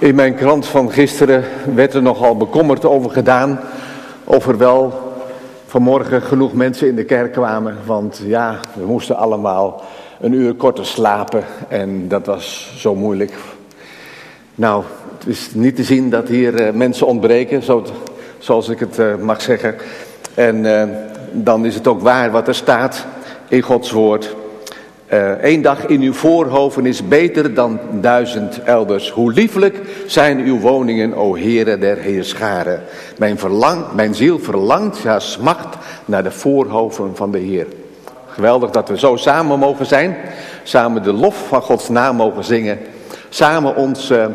In 0.00 0.14
mijn 0.14 0.34
krant 0.34 0.66
van 0.66 0.92
gisteren 0.92 1.44
werd 1.74 1.94
er 1.94 2.02
nogal 2.02 2.36
bekommerd 2.36 2.84
over 2.84 3.10
gedaan. 3.10 3.60
Of 4.24 4.46
er 4.46 4.58
wel 4.58 5.12
vanmorgen 5.66 6.22
genoeg 6.22 6.52
mensen 6.52 6.88
in 6.88 6.96
de 6.96 7.04
kerk 7.04 7.32
kwamen. 7.32 7.76
Want 7.86 8.20
ja, 8.24 8.58
we 8.74 8.86
moesten 8.86 9.16
allemaal 9.16 9.82
een 10.20 10.32
uur 10.32 10.54
korter 10.54 10.86
slapen. 10.86 11.44
En 11.68 12.08
dat 12.08 12.26
was 12.26 12.72
zo 12.76 12.94
moeilijk. 12.94 13.32
Nou, 14.54 14.84
het 15.18 15.26
is 15.26 15.50
niet 15.54 15.76
te 15.76 15.84
zien 15.84 16.10
dat 16.10 16.28
hier 16.28 16.54
eh, 16.54 16.72
mensen 16.72 17.06
ontbreken, 17.06 17.62
zo, 17.62 17.84
zoals 18.38 18.68
ik 18.68 18.78
het 18.78 18.98
eh, 18.98 19.14
mag 19.16 19.42
zeggen. 19.42 19.74
En 20.34 20.80
eh, 20.80 20.88
dan 21.32 21.64
is 21.64 21.74
het 21.74 21.86
ook 21.86 22.00
waar 22.00 22.30
wat 22.30 22.48
er 22.48 22.54
staat 22.54 23.06
in 23.48 23.62
Gods 23.62 23.90
woord. 23.90 24.34
Eén 25.08 25.56
eh, 25.56 25.62
dag 25.62 25.86
in 25.86 26.00
uw 26.00 26.12
voorhoven 26.12 26.86
is 26.86 27.08
beter 27.08 27.54
dan 27.54 27.78
duizend 27.90 28.62
elders. 28.62 29.10
Hoe 29.10 29.32
lieflijk 29.32 29.80
zijn 30.06 30.38
uw 30.38 30.58
woningen, 30.58 31.14
o 31.14 31.36
Heere 31.36 31.78
der 31.78 31.96
Heerscharen. 31.96 32.82
Mijn, 33.18 33.38
mijn 33.94 34.14
ziel 34.14 34.38
verlangt, 34.38 34.98
ja 34.98 35.18
smacht 35.18 35.76
naar 36.04 36.22
de 36.22 36.30
voorhoven 36.30 37.16
van 37.16 37.30
de 37.30 37.38
Heer. 37.38 37.66
Geweldig 38.26 38.70
dat 38.70 38.88
we 38.88 38.98
zo 38.98 39.16
samen 39.16 39.58
mogen 39.58 39.86
zijn. 39.86 40.16
Samen 40.62 41.02
de 41.02 41.12
lof 41.12 41.48
van 41.48 41.62
Gods 41.62 41.88
naam 41.88 42.16
mogen 42.16 42.44
zingen. 42.44 42.78
Samen 43.28 43.76
ons 43.76 44.10
uh, 44.10 44.26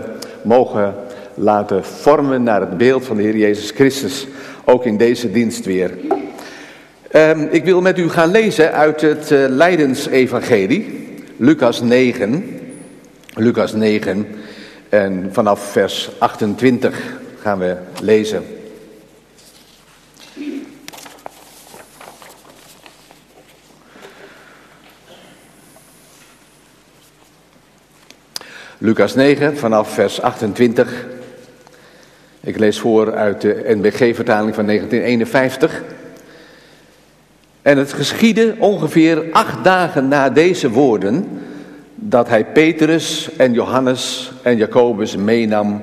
mogen 0.42 0.96
laten 1.34 1.86
vormen 1.86 2.44
naar 2.44 2.60
het 2.60 2.78
beeld 2.78 3.06
van 3.06 3.16
de 3.16 3.24
Heer 3.24 3.38
Jezus 3.38 3.72
Christus. 3.72 4.28
Ook 4.66 4.86
in 4.86 4.98
deze 4.98 5.32
dienst 5.32 5.66
weer. 5.66 5.98
Um, 7.16 7.48
ik 7.52 7.64
wil 7.64 7.82
met 7.82 7.98
u 7.98 8.10
gaan 8.10 8.32
lezen 8.32 8.72
uit 8.72 9.02
het 9.02 9.32
uh, 9.32 9.46
Leidensevangelie, 9.48 11.10
Lucas 11.38 11.82
9. 11.82 12.60
Lucas 13.34 13.74
9 13.74 14.28
en 14.90 15.30
vanaf 15.32 15.72
vers 15.72 16.10
28 16.20 17.00
gaan 17.42 17.60
we 17.60 17.78
lezen. 18.02 18.44
Lucas 28.78 29.16
9 29.16 29.58
vanaf 29.58 29.94
vers 29.94 30.22
28. 30.22 31.06
Ik 32.40 32.58
lees 32.58 32.80
voor 32.80 33.14
uit 33.16 33.42
de 33.42 33.64
NBG-vertaling 33.68 34.56
van 34.56 34.66
1951. 34.66 35.93
En 37.64 37.78
het 37.78 37.94
geschiedde 37.94 38.56
ongeveer 38.60 39.24
acht 39.32 39.64
dagen 39.64 40.08
na 40.08 40.30
deze 40.30 40.70
woorden 40.70 41.28
dat 41.96 42.30
hij 42.30 42.46
Petrus 42.46 43.30
en 43.38 43.54
Johannes 43.54 44.32
en 44.42 44.58
Jacobus 44.58 45.16
meenam 45.16 45.82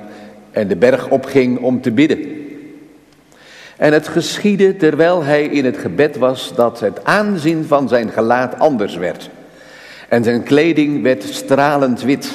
en 0.51 0.67
de 0.67 0.75
berg 0.75 1.09
opging 1.09 1.59
om 1.59 1.81
te 1.81 1.91
bidden. 1.91 2.19
En 3.77 3.93
het 3.93 4.07
geschiedde 4.07 4.75
terwijl 4.75 5.23
hij 5.23 5.43
in 5.43 5.65
het 5.65 5.77
gebed 5.77 6.17
was 6.17 6.55
dat 6.55 6.79
het 6.79 7.03
aanzien 7.03 7.65
van 7.67 7.87
zijn 7.87 8.09
gelaat 8.09 8.59
anders 8.59 8.95
werd. 8.95 9.29
En 10.09 10.23
zijn 10.23 10.43
kleding 10.43 11.03
werd 11.03 11.23
stralend 11.23 12.01
wit. 12.01 12.31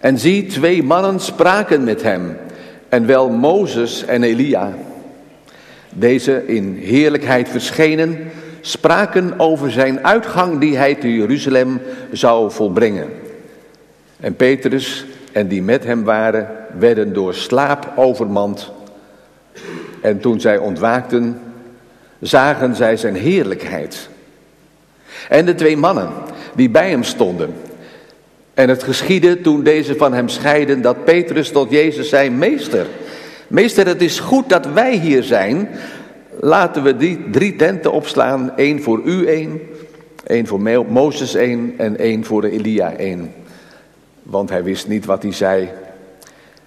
En 0.00 0.18
zie, 0.18 0.46
twee 0.46 0.82
mannen 0.82 1.20
spraken 1.20 1.84
met 1.84 2.02
hem, 2.02 2.36
en 2.88 3.06
wel 3.06 3.30
Mozes 3.30 4.04
en 4.04 4.22
Elia. 4.22 4.72
Deze 5.90 6.46
in 6.46 6.78
heerlijkheid 6.82 7.48
verschenen, 7.48 8.30
spraken 8.60 9.38
over 9.38 9.70
zijn 9.70 10.06
uitgang 10.06 10.58
die 10.58 10.76
hij 10.76 10.94
te 10.94 11.14
Jeruzalem 11.14 11.80
zou 12.12 12.50
volbrengen. 12.50 13.08
En 14.20 14.36
Petrus 14.36 15.04
en 15.32 15.48
die 15.48 15.62
met 15.62 15.84
hem 15.84 16.04
waren, 16.04 16.48
werden 16.78 17.12
door 17.12 17.34
slaap 17.34 17.92
overmand. 17.96 18.70
En 20.02 20.20
toen 20.20 20.40
zij 20.40 20.58
ontwaakten, 20.58 21.40
zagen 22.20 22.76
zij 22.76 22.96
zijn 22.96 23.14
heerlijkheid. 23.14 24.08
En 25.28 25.46
de 25.46 25.54
twee 25.54 25.76
mannen 25.76 26.08
die 26.54 26.70
bij 26.70 26.90
hem 26.90 27.02
stonden. 27.02 27.54
En 28.54 28.68
het 28.68 28.82
geschiedde 28.82 29.40
toen 29.40 29.62
deze 29.62 29.96
van 29.96 30.12
hem 30.12 30.28
scheiden 30.28 30.82
dat 30.82 31.04
Petrus 31.04 31.50
tot 31.50 31.70
Jezus 31.70 32.08
zei, 32.08 32.30
meester, 32.30 32.86
meester 33.48 33.86
het 33.86 34.02
is 34.02 34.20
goed 34.20 34.48
dat 34.48 34.66
wij 34.66 34.96
hier 34.96 35.22
zijn, 35.22 35.68
laten 36.40 36.82
we 36.82 36.96
die 36.96 37.30
drie 37.30 37.56
tenten 37.56 37.92
opslaan. 37.92 38.56
één 38.56 38.82
voor 38.82 39.00
u 39.04 39.26
één, 39.26 39.60
één 40.26 40.46
voor 40.46 40.60
Mozes 40.88 41.34
één 41.34 41.74
en 41.76 41.98
één 41.98 42.24
voor 42.24 42.44
Elia 42.44 42.92
één. 42.92 43.32
Want 44.22 44.50
hij 44.50 44.62
wist 44.62 44.88
niet 44.88 45.04
wat 45.04 45.22
hij 45.22 45.32
zei. 45.32 45.68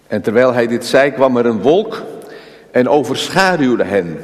En 0.07 0.21
terwijl 0.21 0.53
hij 0.53 0.67
dit 0.67 0.85
zei, 0.85 1.11
kwam 1.11 1.37
er 1.37 1.45
een 1.45 1.61
wolk 1.61 2.03
en 2.71 2.87
overschaduwde 2.87 3.83
hen. 3.83 4.17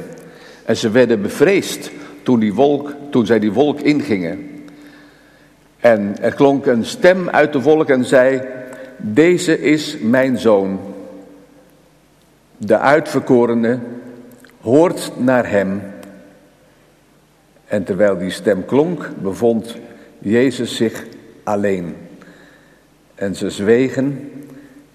En 0.64 0.76
ze 0.76 0.90
werden 0.90 1.22
bevreesd 1.22 1.90
toen, 2.22 2.40
die 2.40 2.54
wolk, 2.54 2.92
toen 3.10 3.26
zij 3.26 3.38
die 3.38 3.52
wolk 3.52 3.80
ingingen. 3.80 4.64
En 5.80 6.16
er 6.20 6.34
klonk 6.34 6.66
een 6.66 6.84
stem 6.84 7.28
uit 7.28 7.52
de 7.52 7.60
wolk 7.60 7.88
en 7.88 8.04
zei, 8.04 8.42
deze 8.96 9.60
is 9.60 9.96
mijn 10.00 10.38
zoon, 10.38 10.80
de 12.56 12.78
uitverkorene, 12.78 13.78
hoort 14.60 15.12
naar 15.16 15.50
hem. 15.50 15.82
En 17.66 17.84
terwijl 17.84 18.18
die 18.18 18.30
stem 18.30 18.64
klonk, 18.64 19.10
bevond 19.22 19.76
Jezus 20.18 20.76
zich 20.76 21.04
alleen. 21.44 21.96
En 23.14 23.34
ze 23.34 23.50
zwegen 23.50 24.32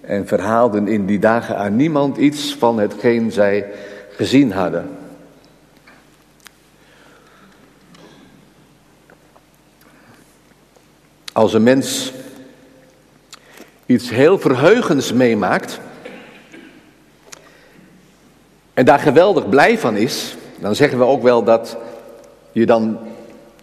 en 0.00 0.26
verhaalden 0.26 0.88
in 0.88 1.06
die 1.06 1.18
dagen 1.18 1.56
aan 1.56 1.76
niemand 1.76 2.16
iets 2.16 2.54
van 2.54 2.78
hetgeen 2.78 3.32
zij 3.32 3.66
gezien 4.10 4.52
hadden. 4.52 4.88
Als 11.32 11.54
een 11.54 11.62
mens 11.62 12.12
iets 13.86 14.10
heel 14.10 14.38
verheugens 14.38 15.12
meemaakt, 15.12 15.80
en 18.74 18.84
daar 18.84 18.98
geweldig 18.98 19.48
blij 19.48 19.78
van 19.78 19.96
is, 19.96 20.36
dan 20.58 20.74
zeggen 20.74 20.98
we 20.98 21.04
ook 21.04 21.22
wel 21.22 21.44
dat 21.44 21.76
je 22.52 22.66
dan 22.66 22.98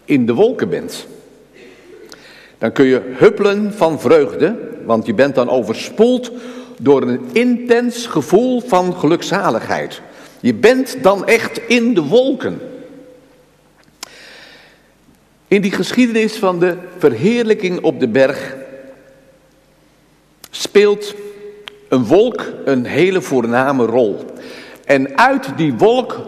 in 0.05 0.25
de 0.25 0.33
wolken 0.33 0.69
bent. 0.69 1.05
Dan 2.57 2.72
kun 2.72 2.85
je 2.85 3.01
huppelen 3.17 3.73
van 3.73 4.00
vreugde, 4.00 4.55
want 4.85 5.05
je 5.05 5.13
bent 5.13 5.35
dan 5.35 5.50
overspoeld 5.50 6.31
door 6.77 7.01
een 7.01 7.21
intens 7.31 8.07
gevoel 8.07 8.61
van 8.61 8.95
gelukzaligheid. 8.95 10.01
Je 10.39 10.53
bent 10.53 11.03
dan 11.03 11.27
echt 11.27 11.67
in 11.67 11.94
de 11.94 12.03
wolken. 12.03 12.59
In 15.47 15.61
die 15.61 15.71
geschiedenis 15.71 16.35
van 16.35 16.59
de 16.59 16.77
verheerlijking 16.97 17.81
op 17.83 18.00
de 18.00 18.07
berg 18.07 18.55
speelt 20.50 21.16
een 21.89 22.05
wolk 22.05 22.45
een 22.66 22.85
hele 22.85 23.21
voorname 23.21 23.85
rol. 23.85 24.25
En 24.91 25.18
uit 25.18 25.57
die 25.57 25.74
wolk 25.74 26.19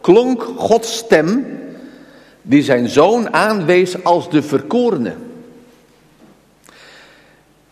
klonk 0.00 0.42
Gods 0.56 0.96
stem, 0.96 1.46
die 2.42 2.62
zijn 2.62 2.88
zoon 2.88 3.32
aanwees 3.32 4.04
als 4.04 4.30
de 4.30 4.42
verkorene. 4.42 5.14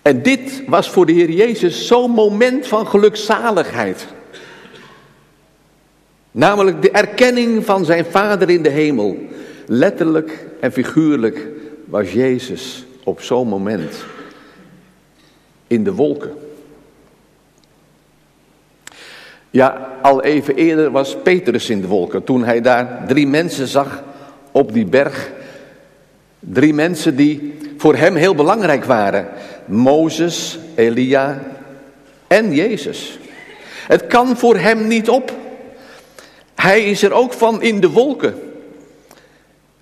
En 0.02 0.22
dit 0.22 0.62
was 0.66 0.90
voor 0.90 1.06
de 1.06 1.12
Heer 1.12 1.30
Jezus 1.30 1.86
zo'n 1.86 2.10
moment 2.10 2.66
van 2.66 2.86
gelukzaligheid. 2.86 4.06
Namelijk 6.30 6.82
de 6.82 6.90
erkenning 6.90 7.64
van 7.64 7.84
zijn 7.84 8.04
Vader 8.04 8.50
in 8.50 8.62
de 8.62 8.70
hemel. 8.70 9.16
Letterlijk 9.66 10.46
en 10.60 10.72
figuurlijk 10.72 11.46
was 11.84 12.12
Jezus 12.12 12.84
op 13.04 13.20
zo'n 13.20 13.48
moment 13.48 14.04
in 15.66 15.84
de 15.84 15.92
wolken. 15.92 16.47
Ja, 19.50 19.98
al 20.02 20.22
even 20.22 20.54
eerder 20.54 20.90
was 20.90 21.16
Petrus 21.22 21.70
in 21.70 21.80
de 21.80 21.86
wolken 21.86 22.24
toen 22.24 22.44
hij 22.44 22.60
daar 22.60 23.04
drie 23.06 23.26
mensen 23.26 23.66
zag 23.66 24.02
op 24.52 24.72
die 24.72 24.86
berg. 24.86 25.30
Drie 26.40 26.74
mensen 26.74 27.16
die 27.16 27.54
voor 27.76 27.96
hem 27.96 28.14
heel 28.14 28.34
belangrijk 28.34 28.84
waren. 28.84 29.28
Mozes, 29.64 30.58
Elia 30.74 31.42
en 32.26 32.54
Jezus. 32.54 33.18
Het 33.86 34.06
kan 34.06 34.36
voor 34.36 34.56
hem 34.56 34.86
niet 34.86 35.08
op. 35.08 35.32
Hij 36.54 36.84
is 36.84 37.02
er 37.02 37.12
ook 37.12 37.32
van 37.32 37.62
in 37.62 37.80
de 37.80 37.90
wolken. 37.90 38.34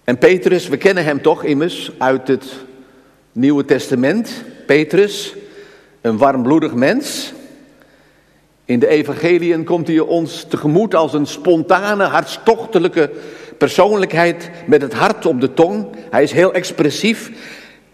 En 0.04 0.18
Petrus, 0.18 0.68
we 0.68 0.76
kennen 0.76 1.04
hem 1.04 1.22
toch 1.22 1.44
immers 1.44 1.90
uit 1.98 2.28
het 2.28 2.44
Nieuwe 3.32 3.64
Testament. 3.64 4.44
Petrus, 4.66 5.34
een 6.00 6.16
warmbloedig 6.18 6.74
mens, 6.74 7.32
in 8.66 8.78
de 8.78 8.86
evangeliën 8.88 9.64
komt 9.64 9.86
hij 9.86 10.00
ons 10.00 10.44
tegemoet 10.48 10.94
als 10.94 11.12
een 11.12 11.26
spontane, 11.26 12.04
hartstochtelijke 12.04 13.10
persoonlijkheid 13.58 14.50
met 14.66 14.82
het 14.82 14.94
hart 14.94 15.26
op 15.26 15.40
de 15.40 15.54
tong. 15.54 15.86
Hij 16.10 16.22
is 16.22 16.32
heel 16.32 16.52
expressief 16.52 17.30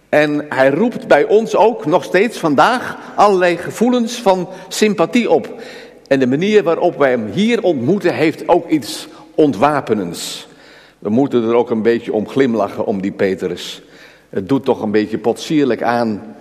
En 0.09 0.47
hij 0.49 0.71
roept 0.71 1.09
bij 1.09 1.25
ons 1.25 1.57
ook 1.57 1.87
nog 1.87 2.05
steeds 2.05 2.39
vandaag 2.39 2.97
allerlei 3.17 3.57
gevoelens 3.57 4.15
van 4.15 4.49
sympathie 4.69 5.31
op. 5.31 5.55
En 6.09 6.19
de 6.19 6.27
manier 6.27 6.63
waarop 6.63 6.99
wij 6.99 7.11
hem 7.11 7.31
hier 7.31 7.63
ontmoeten 7.63 8.15
heeft 8.15 8.49
ook 8.49 8.69
iets 8.69 9.09
ontwapenends. 9.35 10.49
We 10.99 11.09
moeten 11.09 11.43
er 11.43 11.55
ook 11.55 11.71
een 11.71 11.83
beetje 11.83 12.13
om 12.13 12.29
glimlachen 12.29 12.87
om 12.87 13.01
die 13.01 13.13
Petrus. 13.13 13.83
Het 14.29 14.49
doet 14.49 14.65
toch 14.65 14.83
een 14.83 14.91
beetje 14.91 15.19
potsierlijk 15.19 15.83
aan 15.83 16.37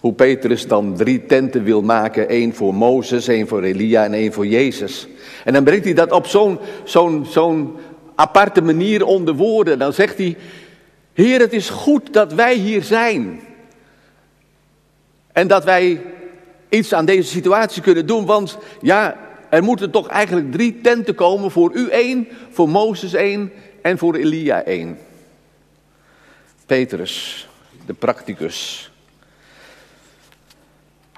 hoe 0.00 0.12
Petrus 0.12 0.66
dan 0.66 0.96
drie 0.96 1.26
tenten 1.26 1.64
wil 1.64 1.82
maken. 1.82 2.28
één 2.28 2.54
voor 2.54 2.74
Mozes, 2.74 3.28
één 3.28 3.48
voor 3.48 3.62
Elia 3.62 4.04
en 4.04 4.12
één 4.12 4.32
voor 4.32 4.46
Jezus. 4.46 5.06
En 5.44 5.52
dan 5.52 5.64
brengt 5.64 5.84
hij 5.84 5.94
dat 5.94 6.12
op 6.12 6.26
zo'n 6.26 6.58
zo'n 6.84 7.26
zo'n 7.30 7.76
aparte 8.14 8.62
manier 8.62 9.04
onder 9.04 9.34
woorden. 9.34 9.78
Dan 9.78 9.92
zegt 9.92 10.18
hij, 10.18 10.36
Heer 11.12 11.40
het 11.40 11.52
is 11.52 11.70
goed 11.70 12.12
dat 12.12 12.32
wij 12.32 12.54
hier 12.54 12.82
zijn. 12.82 13.40
En 15.32 15.48
dat 15.48 15.64
wij 15.64 16.00
iets 16.68 16.92
aan 16.92 17.04
deze 17.04 17.28
situatie 17.28 17.82
kunnen 17.82 18.06
doen. 18.06 18.26
Want 18.26 18.58
ja, 18.80 19.16
er 19.50 19.62
moeten 19.62 19.90
toch 19.90 20.08
eigenlijk 20.08 20.52
drie 20.52 20.80
tenten 20.80 21.14
komen. 21.14 21.50
Voor 21.50 21.74
u 21.74 21.88
één, 21.88 22.28
voor 22.50 22.68
Mozes 22.68 23.12
één 23.12 23.52
en 23.82 23.98
voor 23.98 24.14
Elia 24.14 24.62
één. 24.62 24.98
Petrus, 26.66 27.48
de 27.86 27.94
practicus. 27.94 28.90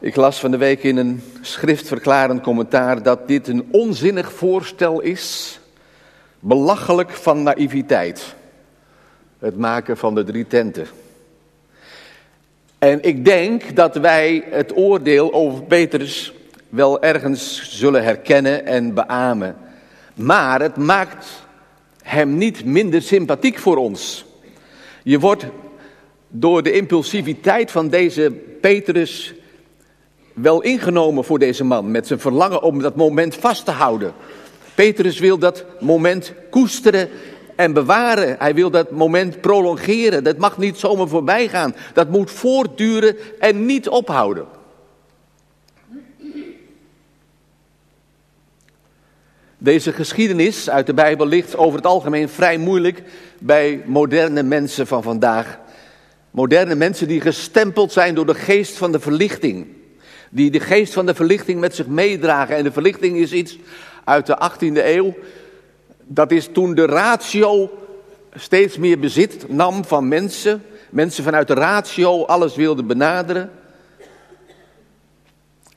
Ik 0.00 0.16
las 0.16 0.40
van 0.40 0.50
de 0.50 0.56
week 0.56 0.82
in 0.82 0.96
een 0.96 1.22
schriftverklarend 1.40 2.40
commentaar 2.40 3.02
dat 3.02 3.28
dit 3.28 3.48
een 3.48 3.68
onzinnig 3.70 4.32
voorstel 4.32 5.00
is, 5.00 5.60
belachelijk 6.40 7.10
van 7.10 7.42
naïviteit. 7.42 8.34
Het 9.38 9.56
maken 9.56 9.96
van 9.96 10.14
de 10.14 10.24
drie 10.24 10.46
tenten. 10.46 10.86
En 12.78 13.02
ik 13.02 13.24
denk 13.24 13.76
dat 13.76 13.96
wij 13.96 14.44
het 14.50 14.76
oordeel 14.76 15.32
over 15.32 15.62
Petrus 15.62 16.32
wel 16.68 17.02
ergens 17.02 17.70
zullen 17.78 18.04
herkennen 18.04 18.66
en 18.66 18.94
beamen. 18.94 19.56
Maar 20.14 20.60
het 20.60 20.76
maakt 20.76 21.26
hem 22.02 22.36
niet 22.36 22.64
minder 22.64 23.02
sympathiek 23.02 23.58
voor 23.58 23.76
ons. 23.76 24.24
Je 25.02 25.18
wordt 25.18 25.46
door 26.28 26.62
de 26.62 26.72
impulsiviteit 26.72 27.70
van 27.70 27.88
deze 27.88 28.32
Petrus 28.60 29.32
wel 30.40 30.62
ingenomen 30.62 31.25
voor 31.25 31.38
deze 31.38 31.64
man. 31.64 31.90
Met 31.90 32.06
zijn 32.06 32.20
verlangen 32.20 32.62
om 32.62 32.82
dat 32.82 32.96
moment 32.96 33.35
vast 33.35 33.64
te 33.64 33.70
houden. 33.70 34.12
Petrus 34.75 35.19
wil 35.19 35.38
dat 35.38 35.64
moment 35.81 36.32
koesteren 36.50 37.08
en 37.56 37.73
bewaren. 37.73 38.37
Hij 38.38 38.55
wil 38.55 38.70
dat 38.70 38.90
moment 38.90 39.40
prolongeren. 39.40 40.25
Dat 40.25 40.37
mag 40.37 40.58
niet 40.58 40.79
zomaar 40.79 41.08
voorbij 41.08 41.49
gaan. 41.49 41.75
Dat 41.94 42.11
moet 42.11 42.31
voortduren 42.31 43.17
en 43.38 43.67
niet 43.67 43.88
ophouden. 43.88 44.46
Deze 49.61 49.93
geschiedenis 49.93 50.70
uit 50.70 50.87
de 50.87 50.94
Bijbel 50.94 51.26
ligt 51.26 51.56
over 51.56 51.76
het 51.76 51.87
algemeen 51.87 52.29
vrij 52.29 52.58
moeilijk 52.58 53.02
bij 53.38 53.82
moderne 53.87 54.43
mensen 54.43 54.87
van 54.87 55.02
vandaag. 55.02 55.58
Moderne 56.31 56.75
mensen 56.75 57.08
die 57.08 57.20
gestempeld 57.20 57.93
zijn 57.93 58.14
door 58.14 58.26
de 58.26 58.34
geest 58.34 58.76
van 58.76 58.93
de 58.93 59.00
verlichting. 59.00 59.67
Die 60.30 60.50
de 60.50 60.60
geest 60.60 60.92
van 60.92 61.06
de 61.06 61.14
verlichting 61.14 61.60
met 61.60 61.75
zich 61.75 61.86
meedragen. 61.86 62.56
En 62.56 62.64
de 62.64 62.72
verlichting 62.72 63.16
is 63.16 63.32
iets 63.32 63.58
uit 64.04 64.26
de 64.26 64.50
18e 64.52 64.84
eeuw. 64.84 65.14
Dat 66.04 66.30
is 66.30 66.48
toen 66.52 66.75
de 66.75 66.86
ratio 66.86 67.70
steeds 68.34 68.78
meer 68.78 68.98
bezit 68.98 69.48
nam 69.48 69.84
van 69.84 70.08
mensen. 70.08 70.62
Mensen 70.90 71.25
vanuit 71.25 71.46
de 71.46 71.54
ratio 71.54 72.25
alles 72.25 72.56
wilden 72.56 72.86
benaderen. 72.86 73.50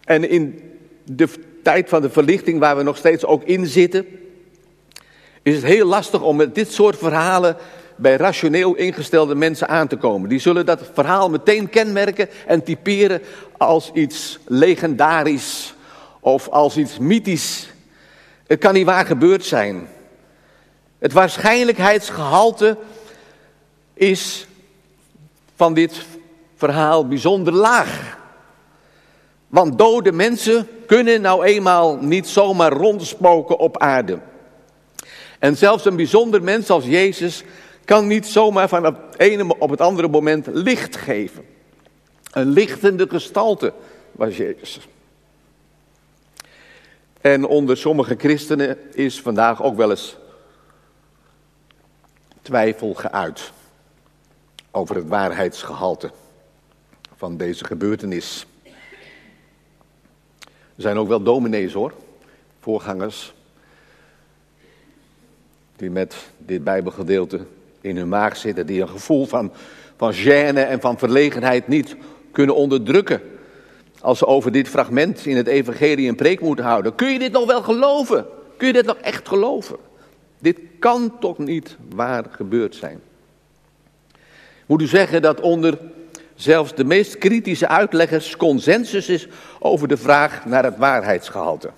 En 0.03 0.29
in 0.29 0.61
de 1.03 1.27
tijd 1.63 1.89
van 1.89 2.01
de 2.01 2.09
verlichting, 2.09 2.59
waar 2.59 2.77
we 2.77 2.83
nog 2.83 2.97
steeds 2.97 3.25
ook 3.25 3.43
in 3.43 3.67
zitten, 3.67 4.05
is 5.41 5.55
het 5.55 5.63
heel 5.63 5.85
lastig 5.85 6.21
om 6.21 6.35
met 6.35 6.55
dit 6.55 6.71
soort 6.71 6.97
verhalen 6.97 7.57
bij 7.95 8.15
rationeel 8.15 8.75
ingestelde 8.75 9.35
mensen 9.35 9.67
aan 9.67 9.87
te 9.87 9.95
komen. 9.97 10.29
Die 10.29 10.39
zullen 10.39 10.65
dat 10.65 10.89
verhaal 10.93 11.29
meteen 11.29 11.69
kenmerken 11.69 12.29
en 12.47 12.63
typeren 12.63 13.21
als 13.57 13.91
iets 13.93 14.39
legendarisch 14.47 15.73
of 16.19 16.49
als 16.49 16.77
iets 16.77 16.97
mythisch. 16.97 17.69
Het 18.47 18.59
kan 18.59 18.73
niet 18.73 18.85
waar 18.85 19.05
gebeurd 19.05 19.45
zijn. 19.45 19.87
Het 20.99 21.13
waarschijnlijkheidsgehalte 21.13 22.77
is 23.93 24.47
van 25.55 25.73
dit 25.73 26.05
verhaal 26.55 27.07
bijzonder 27.07 27.53
laag. 27.53 28.17
Want 29.47 29.77
dode 29.77 30.11
mensen 30.11 30.67
kunnen 30.87 31.21
nou 31.21 31.43
eenmaal 31.43 31.97
niet 31.97 32.27
zomaar 32.27 32.71
rondspoken 32.71 33.57
op 33.57 33.77
aarde. 33.77 34.19
En 35.39 35.57
zelfs 35.57 35.85
een 35.85 35.95
bijzonder 35.95 36.43
mens 36.43 36.69
als 36.69 36.85
Jezus 36.85 37.43
kan 37.85 38.07
niet 38.07 38.27
zomaar 38.27 38.69
van 38.69 38.83
het 38.83 38.95
ene 39.17 39.57
op 39.57 39.69
het 39.69 39.81
andere 39.81 40.07
moment 40.07 40.47
licht 40.47 40.95
geven. 40.95 41.45
Een 42.31 42.49
lichtende 42.49 43.07
gestalte 43.09 43.73
was 44.11 44.37
Jezus. 44.37 44.87
En 47.21 47.45
onder 47.45 47.77
sommige 47.77 48.15
christenen 48.17 48.77
is 48.95 49.21
vandaag 49.21 49.63
ook 49.63 49.75
wel 49.75 49.89
eens 49.89 50.17
twijfel 52.41 52.93
geuit 52.93 53.51
over 54.71 54.95
het 54.95 55.07
waarheidsgehalte 55.07 56.11
van 57.15 57.37
deze 57.37 57.65
gebeurtenis. 57.65 58.45
Er 60.75 60.87
zijn 60.87 60.97
ook 60.97 61.07
wel 61.07 61.23
dominees 61.23 61.73
hoor, 61.73 61.93
voorgangers, 62.59 63.33
die 65.75 65.89
met 65.89 66.15
dit 66.37 66.63
Bijbelgedeelte 66.63 67.45
in 67.81 67.97
hun 67.97 68.09
maag 68.09 68.37
zitten, 68.37 68.65
die 68.65 68.81
een 68.81 68.89
gevoel 68.89 69.25
van, 69.25 69.51
van 69.97 70.13
gêne 70.13 70.67
en 70.67 70.81
van 70.81 70.97
verlegenheid 70.97 71.67
niet 71.67 71.95
kunnen 72.31 72.55
onderdrukken. 72.55 73.21
Als 74.01 74.17
ze 74.17 74.25
over 74.25 74.51
dit 74.51 74.67
fragment 74.67 75.25
in 75.25 75.37
het 75.37 75.47
Evangelie 75.47 76.09
een 76.09 76.15
preek 76.15 76.41
moeten 76.41 76.65
houden. 76.65 76.95
Kun 76.95 77.11
je 77.11 77.19
dit 77.19 77.31
nog 77.31 77.45
wel 77.45 77.61
geloven? 77.61 78.25
Kun 78.57 78.67
je 78.67 78.73
dit 78.73 78.85
nog 78.85 78.97
echt 78.97 79.27
geloven? 79.27 79.77
Dit 80.39 80.59
kan 80.79 81.19
toch 81.19 81.37
niet 81.37 81.77
waar 81.93 82.25
gebeurd 82.31 82.75
zijn? 82.75 83.01
Moet 84.65 84.81
u 84.81 84.87
zeggen 84.87 85.21
dat 85.21 85.41
onder 85.41 85.77
zelfs 86.35 86.75
de 86.75 86.83
meest 86.83 87.17
kritische 87.17 87.67
uitleggers 87.67 88.37
consensus 88.37 89.09
is 89.09 89.27
over 89.59 89.87
de 89.87 89.97
vraag 89.97 90.45
naar 90.45 90.63
het 90.63 90.77
waarheidsgehalte. 90.77 91.69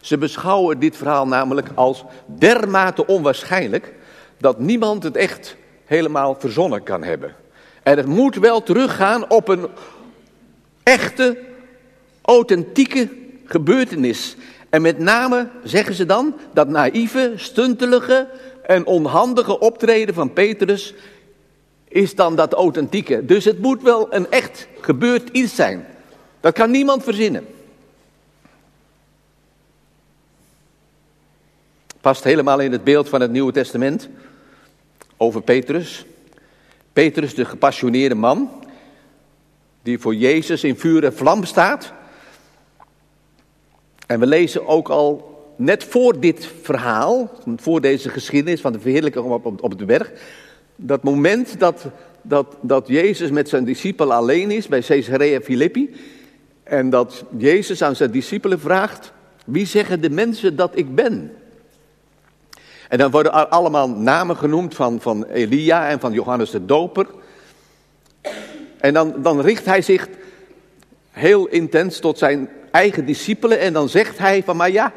Ze 0.00 0.18
beschouwen 0.18 0.78
dit 0.78 0.96
verhaal 0.96 1.26
namelijk 1.26 1.68
als 1.74 2.04
dermate 2.26 3.06
onwaarschijnlijk 3.06 3.94
dat 4.38 4.58
niemand 4.58 5.02
het 5.02 5.16
echt 5.16 5.56
helemaal 5.84 6.36
verzonnen 6.38 6.82
kan 6.82 7.02
hebben. 7.02 7.34
En 7.82 7.96
het 7.96 8.06
moet 8.06 8.36
wel 8.36 8.62
teruggaan 8.62 9.30
op 9.30 9.48
een 9.48 9.66
echte, 10.82 11.38
authentieke 12.22 13.08
gebeurtenis. 13.44 14.36
En 14.70 14.82
met 14.82 14.98
name 14.98 15.48
zeggen 15.64 15.94
ze 15.94 16.06
dan 16.06 16.34
dat 16.52 16.68
naïeve, 16.68 17.32
stuntelige 17.36 18.28
en 18.62 18.86
onhandige 18.86 19.58
optreden 19.58 20.14
van 20.14 20.32
Petrus 20.32 20.94
is 21.88 22.14
dan 22.14 22.36
dat 22.36 22.52
authentieke. 22.52 23.24
Dus 23.24 23.44
het 23.44 23.58
moet 23.58 23.82
wel 23.82 24.14
een 24.14 24.30
echt 24.30 24.68
gebeurd 24.80 25.28
iets 25.28 25.54
zijn. 25.54 25.86
Dat 26.40 26.54
kan 26.54 26.70
niemand 26.70 27.02
verzinnen. 27.02 27.46
Past 32.00 32.24
helemaal 32.24 32.60
in 32.60 32.72
het 32.72 32.84
beeld 32.84 33.08
van 33.08 33.20
het 33.20 33.30
Nieuwe 33.30 33.52
Testament 33.52 34.08
over 35.18 35.42
Petrus. 35.42 36.06
Petrus, 36.92 37.34
de 37.34 37.44
gepassioneerde 37.44 38.14
man, 38.14 38.50
die 39.82 39.98
voor 39.98 40.14
Jezus 40.14 40.64
in 40.64 40.76
vuur 40.76 41.04
en 41.04 41.14
vlam 41.14 41.44
staat. 41.44 41.92
En 44.06 44.20
we 44.20 44.26
lezen 44.26 44.66
ook 44.66 44.88
al 44.88 45.36
net 45.56 45.84
voor 45.84 46.20
dit 46.20 46.48
verhaal, 46.62 47.30
voor 47.56 47.80
deze 47.80 48.08
geschiedenis 48.08 48.60
van 48.60 48.72
de 48.72 48.80
verheerlijking 48.80 49.24
op, 49.24 49.62
op, 49.62 49.78
de 49.78 49.84
berg, 49.84 50.12
dat 50.76 51.02
moment 51.02 51.58
dat, 51.58 51.86
dat, 52.22 52.56
dat 52.60 52.88
Jezus 52.88 53.30
met 53.30 53.48
zijn 53.48 53.64
discipelen 53.64 54.16
alleen 54.16 54.50
is 54.50 54.68
bij 54.68 54.80
Caesarea 54.80 55.40
Philippi. 55.40 55.94
En 56.62 56.90
dat 56.90 57.24
Jezus 57.36 57.82
aan 57.82 57.96
zijn 57.96 58.10
discipelen 58.10 58.60
vraagt, 58.60 59.12
wie 59.46 59.66
zeggen 59.66 60.00
de 60.00 60.10
mensen 60.10 60.56
dat 60.56 60.70
ik 60.74 60.94
ben? 60.94 61.32
En 62.88 62.98
dan 62.98 63.10
worden 63.10 63.50
allemaal 63.50 63.88
namen 63.88 64.36
genoemd 64.36 64.74
van, 64.74 65.00
van 65.00 65.24
Elia 65.24 65.88
en 65.88 66.00
van 66.00 66.12
Johannes 66.12 66.50
de 66.50 66.64
Doper. 66.64 67.06
En 68.80 68.94
dan, 68.94 69.14
dan 69.22 69.40
richt 69.40 69.64
hij 69.64 69.82
zich 69.82 70.08
heel 71.10 71.46
intens 71.46 71.98
tot 71.98 72.18
zijn 72.18 72.48
eigen 72.70 73.06
discipelen 73.06 73.60
en 73.60 73.72
dan 73.72 73.88
zegt 73.88 74.18
hij 74.18 74.42
van, 74.42 74.56
maar 74.56 74.70
ja, 74.70 74.92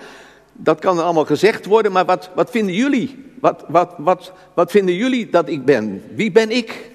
dat 0.53 0.79
kan 0.79 1.03
allemaal 1.03 1.25
gezegd 1.25 1.65
worden, 1.65 1.91
maar 1.91 2.05
wat, 2.05 2.29
wat 2.35 2.49
vinden 2.49 2.75
jullie? 2.75 3.25
Wat, 3.39 3.63
wat, 3.67 3.93
wat, 3.97 4.31
wat 4.53 4.71
vinden 4.71 4.95
jullie 4.95 5.29
dat 5.29 5.49
ik 5.49 5.65
ben? 5.65 6.03
Wie 6.15 6.31
ben 6.31 6.51
ik? 6.51 6.89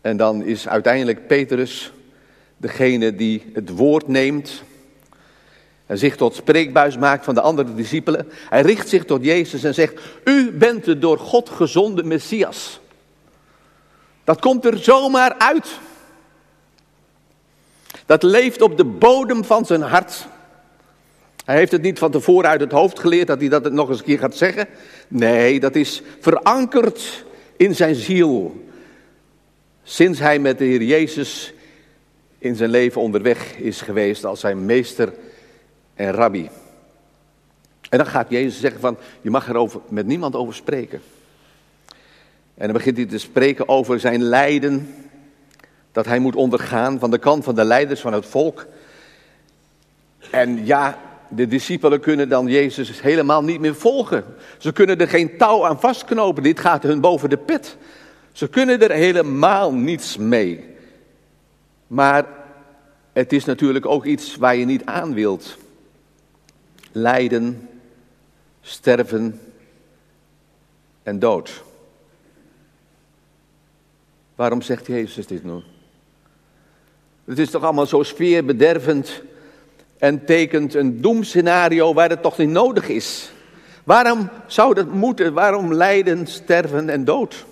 En 0.00 0.16
dan 0.16 0.42
is 0.42 0.68
uiteindelijk 0.68 1.26
Petrus 1.26 1.92
degene 2.56 3.14
die 3.14 3.50
het 3.52 3.70
woord 3.70 4.08
neemt 4.08 4.62
en 5.86 5.98
zich 5.98 6.16
tot 6.16 6.34
spreekbuis 6.34 6.98
maakt 6.98 7.24
van 7.24 7.34
de 7.34 7.40
andere 7.40 7.74
discipelen. 7.74 8.28
Hij 8.48 8.62
richt 8.62 8.88
zich 8.88 9.04
tot 9.04 9.24
Jezus 9.24 9.64
en 9.64 9.74
zegt, 9.74 10.00
u 10.24 10.52
bent 10.52 10.84
de 10.84 10.98
door 10.98 11.18
God 11.18 11.50
gezonde 11.50 12.02
Messias. 12.02 12.80
Dat 14.24 14.40
komt 14.40 14.64
er 14.64 14.78
zomaar 14.78 15.34
uit. 15.38 15.78
Dat 18.06 18.22
leeft 18.22 18.62
op 18.62 18.76
de 18.76 18.84
bodem 18.84 19.44
van 19.44 19.66
zijn 19.66 19.82
hart. 19.82 20.26
Hij 21.44 21.56
heeft 21.56 21.72
het 21.72 21.82
niet 21.82 21.98
van 21.98 22.10
tevoren 22.10 22.50
uit 22.50 22.60
het 22.60 22.72
hoofd 22.72 22.98
geleerd 22.98 23.26
dat 23.26 23.40
hij 23.40 23.48
dat 23.48 23.72
nog 23.72 23.88
eens 23.88 23.98
een 23.98 24.04
keer 24.04 24.18
gaat 24.18 24.36
zeggen. 24.36 24.68
Nee, 25.08 25.60
dat 25.60 25.74
is 25.74 26.02
verankerd 26.20 27.24
in 27.56 27.74
zijn 27.74 27.94
ziel. 27.94 28.64
Sinds 29.82 30.18
hij 30.18 30.38
met 30.38 30.58
de 30.58 30.64
Heer 30.64 30.82
Jezus 30.82 31.52
in 32.38 32.56
zijn 32.56 32.70
leven 32.70 33.00
onderweg 33.00 33.56
is 33.56 33.80
geweest 33.80 34.24
als 34.24 34.40
zijn 34.40 34.64
meester 34.64 35.12
en 35.96 36.10
rabbi. 36.10 36.50
En 37.88 37.98
dan 37.98 38.06
gaat 38.06 38.30
Jezus 38.30 38.60
zeggen 38.60 38.80
van, 38.80 38.96
je 39.20 39.30
mag 39.30 39.48
er 39.48 39.70
met 39.88 40.06
niemand 40.06 40.34
over 40.34 40.54
spreken. 40.54 41.02
En 42.54 42.64
dan 42.64 42.72
begint 42.72 42.96
hij 42.96 43.06
te 43.06 43.18
spreken 43.18 43.68
over 43.68 44.00
zijn 44.00 44.22
lijden, 44.22 44.94
dat 45.92 46.06
hij 46.06 46.18
moet 46.18 46.36
ondergaan 46.36 46.98
van 46.98 47.10
de 47.10 47.18
kant 47.18 47.44
van 47.44 47.54
de 47.54 47.64
leiders 47.64 48.00
van 48.00 48.12
het 48.12 48.26
volk. 48.26 48.66
En 50.30 50.66
ja, 50.66 50.98
de 51.28 51.46
discipelen 51.46 52.00
kunnen 52.00 52.28
dan 52.28 52.46
Jezus 52.46 53.00
helemaal 53.00 53.44
niet 53.44 53.60
meer 53.60 53.74
volgen. 53.74 54.24
Ze 54.58 54.72
kunnen 54.72 54.98
er 54.98 55.08
geen 55.08 55.36
touw 55.36 55.66
aan 55.66 55.80
vastknopen, 55.80 56.42
dit 56.42 56.60
gaat 56.60 56.82
hun 56.82 57.00
boven 57.00 57.30
de 57.30 57.36
pit. 57.36 57.76
Ze 58.32 58.48
kunnen 58.48 58.82
er 58.82 58.90
helemaal 58.90 59.72
niets 59.72 60.16
mee. 60.16 60.64
Maar 61.86 62.24
het 63.12 63.32
is 63.32 63.44
natuurlijk 63.44 63.86
ook 63.86 64.04
iets 64.04 64.36
waar 64.36 64.56
je 64.56 64.64
niet 64.64 64.84
aan 64.84 65.14
wilt. 65.14 65.56
Lijden, 66.98 67.68
sterven 68.60 69.40
en 71.02 71.18
dood. 71.18 71.62
Waarom 74.34 74.62
zegt 74.62 74.86
Jezus 74.86 75.26
dit 75.26 75.44
nu? 75.44 75.60
Het 77.24 77.38
is 77.38 77.50
toch 77.50 77.62
allemaal 77.62 77.86
zo 77.86 78.02
sfeerbedervend 78.02 79.22
en 79.98 80.24
tekent 80.24 80.74
een 80.74 81.00
doemscenario 81.00 81.94
waar 81.94 82.10
het 82.10 82.22
toch 82.22 82.38
niet 82.38 82.48
nodig 82.48 82.88
is. 82.88 83.30
Waarom 83.84 84.28
zou 84.46 84.74
dat 84.74 84.92
moeten? 84.92 85.32
Waarom 85.32 85.74
lijden, 85.74 86.26
sterven 86.26 86.88
en 86.88 87.04
dood? 87.04 87.44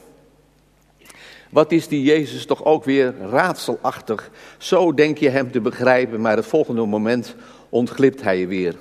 Wat 1.50 1.72
is 1.72 1.88
die 1.88 2.02
Jezus 2.02 2.46
toch 2.46 2.64
ook 2.64 2.84
weer 2.84 3.14
raadselachtig? 3.18 4.30
Zo 4.58 4.94
denk 4.94 5.18
je 5.18 5.28
hem 5.28 5.50
te 5.50 5.60
begrijpen, 5.60 6.20
maar 6.20 6.36
het 6.36 6.46
volgende 6.46 6.84
moment 6.84 7.34
ontglipt 7.68 8.22
hij 8.22 8.38
je 8.38 8.46
weer. 8.46 8.76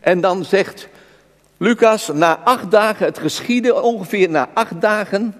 En 0.00 0.20
dan 0.20 0.44
zegt 0.44 0.88
Lucas, 1.56 2.08
na 2.08 2.38
acht 2.38 2.70
dagen, 2.70 3.06
het 3.06 3.18
geschiedde 3.18 3.82
ongeveer 3.82 4.30
na 4.30 4.48
acht 4.54 4.80
dagen, 4.80 5.34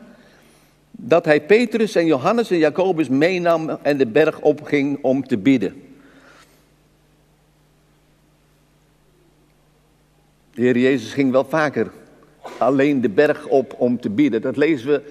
dat 0.90 1.24
hij 1.24 1.40
Petrus 1.40 1.94
en 1.94 2.06
Johannes 2.06 2.50
en 2.50 2.58
Jacobus 2.58 3.08
meenam 3.08 3.78
en 3.82 3.96
de 3.96 4.06
berg 4.06 4.40
opging 4.40 4.98
om 5.02 5.26
te 5.26 5.38
bidden. 5.38 5.82
De 10.54 10.62
Heer 10.62 10.78
Jezus 10.78 11.12
ging 11.12 11.32
wel 11.32 11.44
vaker 11.44 11.90
alleen 12.58 13.00
de 13.00 13.08
berg 13.08 13.46
op 13.46 13.74
om 13.78 14.00
te 14.00 14.10
bidden. 14.10 14.42
Dat 14.42 14.56
lezen 14.56 14.88
we 14.88 15.02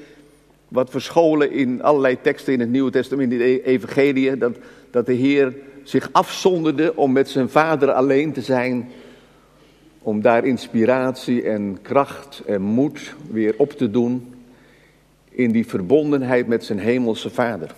wat 0.68 0.90
verscholen 0.90 1.52
in 1.52 1.82
allerlei 1.82 2.22
teksten 2.22 2.54
in 2.54 2.60
het 2.60 2.70
Nieuwe 2.70 2.92
Testament, 2.92 3.32
in 3.32 3.38
de 3.38 3.64
Evangelie. 3.64 4.38
Dat, 4.38 4.58
dat 4.92 5.06
de 5.06 5.14
Heer 5.14 5.56
zich 5.84 6.10
afzonderde 6.12 6.96
om 6.96 7.12
met 7.12 7.30
zijn 7.30 7.50
Vader 7.50 7.92
alleen 7.92 8.34
te 8.34 8.42
zijn. 8.42 8.92
Om 10.02 10.22
daar 10.22 10.46
inspiratie 10.46 11.44
en 11.44 11.80
kracht 11.82 12.42
en 12.46 12.62
moed 12.62 13.16
weer 13.32 13.54
op 13.58 13.72
te 13.72 13.92
doen. 13.92 14.34
In 15.30 15.52
die 15.52 15.68
verbondenheid 15.68 16.48
met 16.48 16.66
zijn 16.66 16.80
Hemelse 16.80 17.30
Vader. 17.30 17.72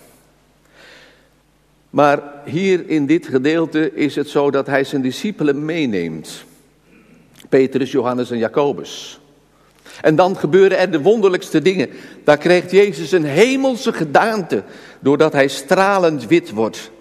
Maar 1.90 2.22
hier 2.46 2.90
in 2.90 3.06
dit 3.06 3.28
gedeelte 3.28 3.94
is 3.94 4.16
het 4.16 4.30
zo 4.30 4.52
dat 4.52 4.68
hij 4.68 4.84
zijn 4.84 5.02
discipelen 5.02 5.66
meeneemt. 5.66 6.46
Petrus, 7.50 7.92
Johannes 7.92 8.32
en 8.32 8.38
Jacobus. 8.38 9.20
En 10.02 10.16
dan 10.16 10.38
gebeuren 10.38 10.78
er 10.78 10.92
de 10.92 11.02
wonderlijkste 11.02 11.62
dingen. 11.62 11.90
Daar 12.24 12.38
krijgt 12.38 12.72
Jezus 12.72 13.12
een 13.12 13.26
hemelse 13.26 13.94
gedaante, 13.94 14.64
doordat 15.00 15.34
hij 15.34 15.48
stralend 15.48 16.28
wit 16.28 16.52
wordt. 16.52 16.92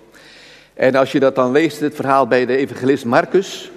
En 0.74 0.94
als 0.94 1.12
je 1.12 1.20
dat 1.20 1.34
dan 1.34 1.52
leest, 1.52 1.80
het 1.80 1.94
verhaal 1.94 2.26
bij 2.26 2.46
de 2.46 2.56
evangelist 2.56 3.04
Marcus, 3.04 3.70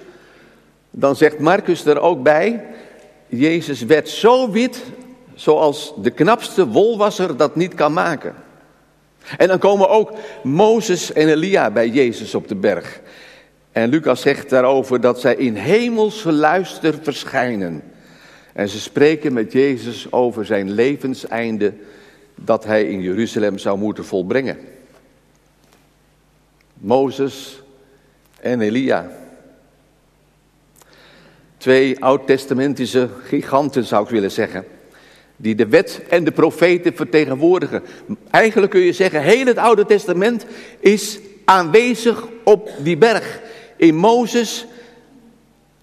dan 0.96 1.16
zegt 1.16 1.38
Marcus 1.38 1.84
er 1.84 2.00
ook 2.00 2.22
bij, 2.22 2.64
Jezus 3.26 3.82
werd 3.82 4.08
zo 4.08 4.50
wit 4.50 4.82
zoals 5.34 5.94
de 6.02 6.10
knapste 6.10 6.66
wolwasser 6.66 7.36
dat 7.36 7.56
niet 7.56 7.74
kan 7.74 7.92
maken. 7.92 8.34
En 9.36 9.48
dan 9.48 9.58
komen 9.58 9.88
ook 9.88 10.12
Mozes 10.42 11.12
en 11.12 11.28
Elia 11.28 11.70
bij 11.70 11.88
Jezus 11.88 12.34
op 12.34 12.48
de 12.48 12.54
berg. 12.54 13.00
En 13.72 13.88
Lucas 13.88 14.20
zegt 14.20 14.50
daarover 14.50 15.00
dat 15.00 15.20
zij 15.20 15.34
in 15.34 15.54
hemelse 15.54 16.32
luister 16.32 16.94
verschijnen. 17.02 17.82
En 18.52 18.68
ze 18.68 18.80
spreken 18.80 19.32
met 19.32 19.52
Jezus 19.52 20.12
over 20.12 20.46
zijn 20.46 20.70
levenseinde 20.70 21.72
dat 22.34 22.64
hij 22.64 22.84
in 22.84 23.02
Jeruzalem 23.02 23.58
zou 23.58 23.78
moeten 23.78 24.04
volbrengen. 24.04 24.58
Mozes 26.74 27.62
en 28.40 28.60
Elia. 28.60 29.10
Twee 31.64 32.04
oud-testamentische 32.04 33.08
giganten 33.22 33.84
zou 33.84 34.04
ik 34.04 34.10
willen 34.10 34.30
zeggen. 34.30 34.64
Die 35.36 35.54
de 35.54 35.66
wet 35.66 36.02
en 36.08 36.24
de 36.24 36.32
profeten 36.32 36.94
vertegenwoordigen. 36.94 37.82
Eigenlijk 38.30 38.72
kun 38.72 38.80
je 38.80 38.92
zeggen, 38.92 39.22
heel 39.22 39.46
het 39.46 39.56
Oude 39.56 39.86
Testament 39.86 40.46
is 40.80 41.18
aanwezig 41.44 42.24
op 42.42 42.70
die 42.78 42.96
berg 42.96 43.40
in 43.76 43.94
Mozes 43.94 44.66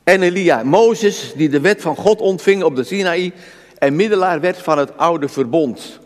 en 0.03 0.21
Elia. 0.21 0.63
Mozes 0.63 1.33
die 1.35 1.49
de 1.49 1.59
wet 1.59 1.81
van 1.81 1.95
God 1.95 2.21
ontving 2.21 2.63
op 2.63 2.75
de 2.75 2.83
Sinaï 2.83 3.33
en 3.77 3.95
middelaar 3.95 4.39
werd 4.39 4.57
van 4.57 4.77
het 4.77 4.97
oude 4.97 5.29
verbond. 5.29 5.99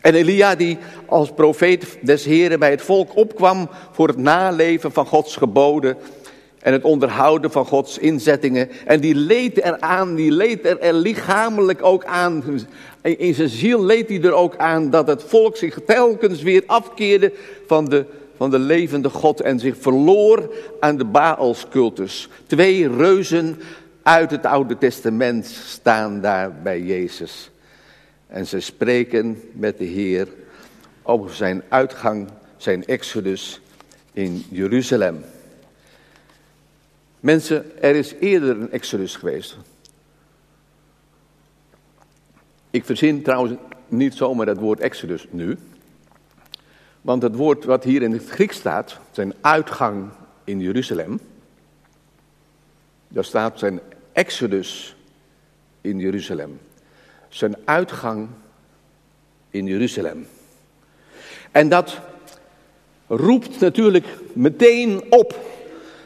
En 0.00 0.14
Elia 0.14 0.54
die 0.54 0.78
als 1.06 1.32
profeet 1.32 1.98
des 2.02 2.24
Heren 2.24 2.58
bij 2.58 2.70
het 2.70 2.82
volk 2.82 3.16
opkwam 3.16 3.68
voor 3.92 4.08
het 4.08 4.16
naleven 4.16 4.92
van 4.92 5.06
Gods 5.06 5.36
geboden 5.36 5.96
en 6.68 6.74
het 6.74 6.84
onderhouden 6.84 7.50
van 7.50 7.66
Gods 7.66 7.98
inzettingen. 7.98 8.70
En 8.86 9.00
die 9.00 9.14
leed 9.14 9.62
eraan, 9.62 10.14
die 10.14 10.32
leed 10.32 10.66
er, 10.66 10.80
er 10.80 10.92
lichamelijk 10.92 11.84
ook 11.84 12.04
aan. 12.04 12.44
In 13.02 13.34
zijn 13.34 13.48
ziel 13.48 13.84
leed 13.84 14.08
hij 14.08 14.22
er 14.22 14.32
ook 14.32 14.56
aan 14.56 14.90
dat 14.90 15.06
het 15.06 15.22
volk 15.22 15.56
zich 15.56 15.78
telkens 15.86 16.42
weer 16.42 16.62
afkeerde 16.66 17.32
van 17.66 17.84
de 17.84 18.04
van 18.36 18.50
de 18.50 18.58
levende 18.58 19.08
God 19.08 19.40
en 19.40 19.58
zich 19.58 19.76
verloor 19.78 20.50
aan 20.80 20.96
de 20.96 21.04
Baalscultus. 21.04 22.28
Twee 22.46 22.96
reuzen 22.96 23.60
uit 24.02 24.30
het 24.30 24.46
Oude 24.46 24.78
Testament 24.78 25.46
staan 25.46 26.20
daar 26.20 26.52
bij 26.62 26.80
Jezus. 26.80 27.50
En 28.26 28.46
ze 28.46 28.60
spreken 28.60 29.42
met 29.52 29.78
de 29.78 29.84
Heer 29.84 30.28
over 31.02 31.34
zijn 31.34 31.62
uitgang, 31.68 32.28
zijn 32.56 32.84
exodus 32.84 33.60
in 34.12 34.44
Jeruzalem. 34.48 35.24
Mensen, 37.20 37.82
er 37.82 37.94
is 37.94 38.14
eerder 38.20 38.50
een 38.60 38.70
exodus 38.70 39.16
geweest. 39.16 39.56
Ik 42.70 42.84
verzin 42.84 43.22
trouwens 43.22 43.54
niet 43.88 44.14
zomaar 44.14 44.46
het 44.46 44.58
woord 44.58 44.80
exodus 44.80 45.26
nu. 45.30 45.58
Want 47.00 47.22
het 47.22 47.34
woord 47.34 47.64
wat 47.64 47.84
hier 47.84 48.02
in 48.02 48.12
het 48.12 48.28
Grieks 48.28 48.56
staat, 48.56 48.98
zijn 49.10 49.34
uitgang 49.40 50.10
in 50.44 50.60
Jeruzalem, 50.60 51.20
daar 53.08 53.24
staat 53.24 53.58
zijn 53.58 53.80
exodus 54.12 54.96
in 55.80 55.98
Jeruzalem. 55.98 56.60
Zijn 57.28 57.56
uitgang 57.64 58.28
in 59.50 59.66
Jeruzalem. 59.66 60.26
En 61.50 61.68
dat 61.68 62.00
roept 63.06 63.60
natuurlijk 63.60 64.06
meteen 64.32 65.12
op 65.12 65.46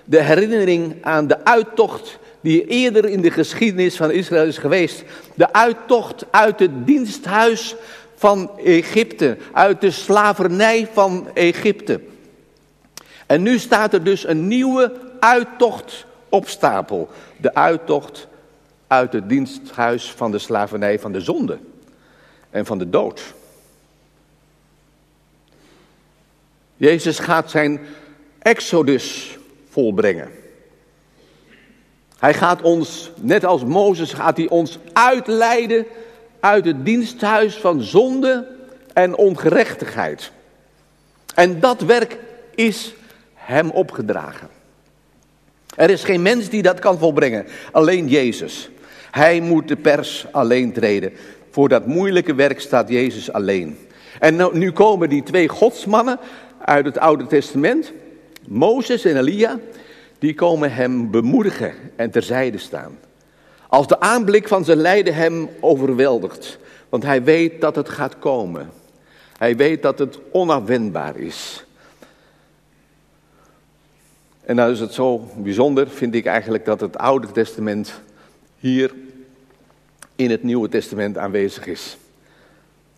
de 0.04 0.22
herinnering 0.22 0.94
aan 1.00 1.26
de 1.26 1.44
uittocht 1.44 2.18
die 2.40 2.66
eerder 2.66 3.04
in 3.04 3.20
de 3.20 3.30
geschiedenis 3.30 3.96
van 3.96 4.10
Israël 4.10 4.46
is 4.46 4.58
geweest. 4.58 5.04
De 5.34 5.52
uittocht 5.52 6.24
uit 6.30 6.58
het 6.58 6.86
diensthuis 6.86 7.74
van 8.14 8.58
Egypte, 8.58 9.36
uit 9.52 9.80
de 9.80 9.90
slavernij 9.90 10.88
van 10.92 11.28
Egypte. 11.34 12.00
En 13.26 13.42
nu 13.42 13.58
staat 13.58 13.92
er 13.92 14.04
dus 14.04 14.26
een 14.26 14.48
nieuwe 14.48 14.92
uittocht 15.20 16.06
op 16.28 16.48
stapel. 16.48 17.08
De 17.36 17.54
uittocht 17.54 18.28
uit 18.86 19.12
het 19.12 19.28
diensthuis 19.28 20.10
van 20.10 20.30
de 20.30 20.38
slavernij 20.38 20.98
van 20.98 21.12
de 21.12 21.20
zonde 21.20 21.58
en 22.50 22.66
van 22.66 22.78
de 22.78 22.90
dood. 22.90 23.34
Jezus 26.76 27.18
gaat 27.18 27.50
zijn 27.50 27.80
exodus 28.38 29.38
volbrengen. 29.72 30.30
Hij 32.18 32.34
gaat 32.34 32.62
ons, 32.62 33.12
net 33.20 33.44
als 33.44 33.64
Mozes, 33.64 34.12
gaat 34.12 34.36
hij 34.36 34.48
ons 34.48 34.78
uitleiden 34.92 35.86
uit 36.40 36.64
het 36.64 36.84
diensthuis 36.84 37.56
van 37.56 37.82
zonde 37.82 38.46
en 38.92 39.16
ongerechtigheid. 39.16 40.32
En 41.34 41.60
dat 41.60 41.80
werk 41.80 42.18
is 42.54 42.94
hem 43.34 43.70
opgedragen. 43.70 44.48
Er 45.76 45.90
is 45.90 46.04
geen 46.04 46.22
mens 46.22 46.48
die 46.48 46.62
dat 46.62 46.78
kan 46.78 46.98
volbrengen, 46.98 47.46
alleen 47.72 48.08
Jezus. 48.08 48.70
Hij 49.10 49.40
moet 49.40 49.68
de 49.68 49.76
pers 49.76 50.26
alleen 50.30 50.72
treden. 50.72 51.12
Voor 51.50 51.68
dat 51.68 51.86
moeilijke 51.86 52.34
werk 52.34 52.60
staat 52.60 52.88
Jezus 52.88 53.32
alleen. 53.32 53.78
En 54.20 54.36
nou, 54.36 54.58
nu 54.58 54.72
komen 54.72 55.08
die 55.08 55.22
twee 55.22 55.48
godsmannen 55.48 56.18
uit 56.64 56.84
het 56.84 56.98
Oude 56.98 57.26
Testament, 57.26 57.92
Mozes 58.48 59.04
en 59.04 59.16
Elia, 59.16 59.58
die 60.18 60.34
komen 60.34 60.72
hem 60.72 61.10
bemoedigen 61.10 61.74
en 61.96 62.10
terzijde 62.10 62.58
staan. 62.58 62.98
Als 63.68 63.86
de 63.86 64.00
aanblik 64.00 64.48
van 64.48 64.64
zijn 64.64 64.78
lijden 64.78 65.14
hem 65.14 65.48
overweldigt, 65.60 66.58
want 66.88 67.02
hij 67.02 67.22
weet 67.22 67.60
dat 67.60 67.76
het 67.76 67.88
gaat 67.88 68.18
komen. 68.18 68.70
Hij 69.36 69.56
weet 69.56 69.82
dat 69.82 69.98
het 69.98 70.18
onafwendbaar 70.30 71.16
is. 71.16 71.64
En 74.44 74.56
nou 74.56 74.72
is 74.72 74.80
het 74.80 74.92
zo 74.92 75.28
bijzonder, 75.36 75.88
vind 75.88 76.14
ik 76.14 76.26
eigenlijk, 76.26 76.64
dat 76.64 76.80
het 76.80 76.98
Oude 76.98 77.32
Testament 77.32 78.00
hier 78.58 78.94
in 80.16 80.30
het 80.30 80.42
Nieuwe 80.42 80.68
Testament 80.68 81.18
aanwezig 81.18 81.66
is. 81.66 81.96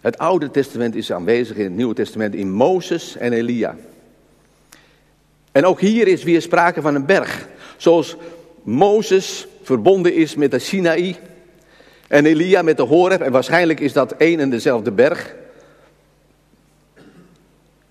Het 0.00 0.18
Oude 0.18 0.50
Testament 0.50 0.94
is 0.94 1.12
aanwezig 1.12 1.56
in 1.56 1.64
het 1.64 1.74
Nieuwe 1.74 1.94
Testament 1.94 2.34
in 2.34 2.52
Mozes 2.52 3.16
en 3.16 3.32
Elia. 3.32 3.76
En 5.54 5.64
ook 5.64 5.80
hier 5.80 6.08
is 6.08 6.22
weer 6.22 6.42
sprake 6.42 6.82
van 6.82 6.94
een 6.94 7.06
berg. 7.06 7.48
Zoals 7.76 8.16
Mozes 8.62 9.46
verbonden 9.62 10.14
is 10.14 10.34
met 10.34 10.50
de 10.50 10.58
Sinaï 10.58 11.16
en 12.08 12.26
Elia 12.26 12.62
met 12.62 12.76
de 12.76 12.82
Horeb. 12.82 13.20
En 13.20 13.32
waarschijnlijk 13.32 13.80
is 13.80 13.92
dat 13.92 14.12
één 14.12 14.40
en 14.40 14.50
dezelfde 14.50 14.90
berg. 14.90 15.34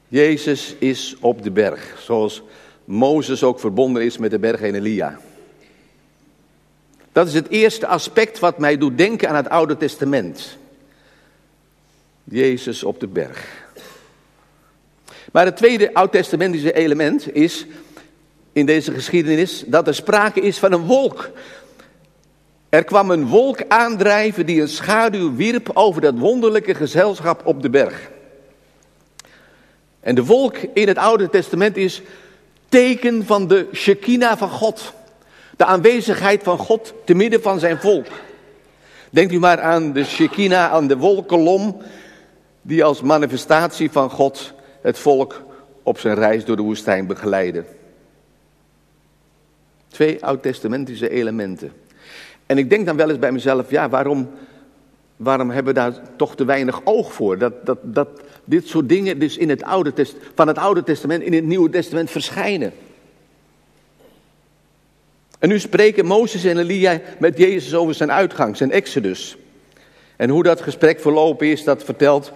Jezus 0.07 0.75
is 0.79 1.15
op 1.19 1.43
de 1.43 1.51
berg, 1.51 1.95
zoals 2.01 2.43
Mozes 2.85 3.43
ook 3.43 3.59
verbonden 3.59 4.03
is 4.03 4.17
met 4.17 4.31
de 4.31 4.39
berg 4.39 4.61
en 4.61 4.75
Elia. 4.75 5.19
Dat 7.11 7.27
is 7.27 7.33
het 7.33 7.49
eerste 7.49 7.87
aspect 7.87 8.39
wat 8.39 8.57
mij 8.57 8.77
doet 8.77 8.97
denken 8.97 9.29
aan 9.29 9.35
het 9.35 9.49
Oude 9.49 9.77
Testament. 9.77 10.57
Jezus 12.23 12.83
op 12.83 12.99
de 12.99 13.07
berg. 13.07 13.62
Maar 15.33 15.45
het 15.45 15.57
tweede 15.57 15.93
oud-testamentische 15.93 16.73
element 16.73 17.35
is 17.35 17.65
in 18.51 18.65
deze 18.65 18.91
geschiedenis 18.91 19.63
dat 19.67 19.87
er 19.87 19.95
sprake 19.95 20.39
is 20.39 20.57
van 20.59 20.71
een 20.71 20.85
wolk. 20.85 21.31
Er 22.69 22.83
kwam 22.83 23.11
een 23.11 23.27
wolk 23.27 23.59
aandrijven 23.67 24.45
die 24.45 24.61
een 24.61 24.67
schaduw 24.67 25.35
wierp 25.35 25.69
over 25.73 26.01
dat 26.01 26.17
wonderlijke 26.17 26.75
gezelschap 26.75 27.45
op 27.45 27.61
de 27.61 27.69
berg. 27.69 28.09
En 29.99 30.15
de 30.15 30.25
wolk 30.25 30.57
in 30.73 30.87
het 30.87 30.97
Oude 30.97 31.29
Testament 31.29 31.77
is 31.77 32.01
teken 32.69 33.25
van 33.25 33.47
de 33.47 33.67
Shekinah 33.73 34.37
van 34.37 34.49
God. 34.49 34.93
De 35.57 35.65
aanwezigheid 35.65 36.43
van 36.43 36.57
God 36.57 36.93
te 37.05 37.13
midden 37.13 37.41
van 37.41 37.59
zijn 37.59 37.77
volk. 37.77 38.07
Denkt 39.09 39.33
u 39.33 39.39
maar 39.39 39.61
aan 39.61 39.93
de 39.93 40.03
Shekinah, 40.03 40.71
aan 40.71 40.87
de 40.87 40.97
wolkolom, 40.97 41.81
die 42.61 42.83
als 42.83 43.01
manifestatie 43.01 43.91
van 43.91 44.09
God 44.09 44.53
het 44.83 44.99
volk 44.99 45.41
op 45.83 45.99
zijn 45.99 46.15
reis 46.15 46.45
door 46.45 46.55
de 46.55 46.61
woestijn 46.61 47.07
begeleiden. 47.07 47.65
Twee 49.87 50.25
oud-testamentische 50.25 51.09
elementen. 51.09 51.71
En 52.45 52.57
ik 52.57 52.69
denk 52.69 52.85
dan 52.85 52.95
wel 52.95 53.09
eens 53.09 53.19
bij 53.19 53.31
mezelf, 53.31 53.69
ja, 53.69 53.89
waarom, 53.89 54.29
waarom 55.15 55.49
hebben 55.49 55.73
we 55.73 55.79
daar 55.79 55.93
toch 56.15 56.35
te 56.35 56.45
weinig 56.45 56.81
oog 56.83 57.13
voor? 57.13 57.37
Dat, 57.37 57.65
dat, 57.65 57.77
dat 57.81 58.07
dit 58.45 58.67
soort 58.67 58.89
dingen 58.89 59.19
dus 59.19 59.37
in 59.37 59.49
het 59.49 59.63
Oude 59.63 59.93
Test, 59.93 60.15
van 60.35 60.47
het 60.47 60.57
Oude 60.57 60.83
Testament 60.83 61.23
in 61.23 61.33
het 61.33 61.43
Nieuwe 61.43 61.69
Testament 61.69 62.11
verschijnen. 62.11 62.73
En 65.39 65.49
nu 65.49 65.59
spreken 65.59 66.05
Mozes 66.05 66.43
en 66.43 66.57
Elia 66.57 67.01
met 67.19 67.37
Jezus 67.37 67.73
over 67.73 67.93
zijn 67.93 68.11
uitgang, 68.11 68.57
zijn 68.57 68.71
exodus. 68.71 69.37
En 70.15 70.29
hoe 70.29 70.43
dat 70.43 70.61
gesprek 70.61 70.99
verlopen 70.99 71.47
is, 71.47 71.63
dat 71.63 71.83
vertelt 71.83 72.31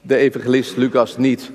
de 0.00 0.16
evangelist 0.16 0.76
Lucas 0.76 1.16
niet. 1.16 1.50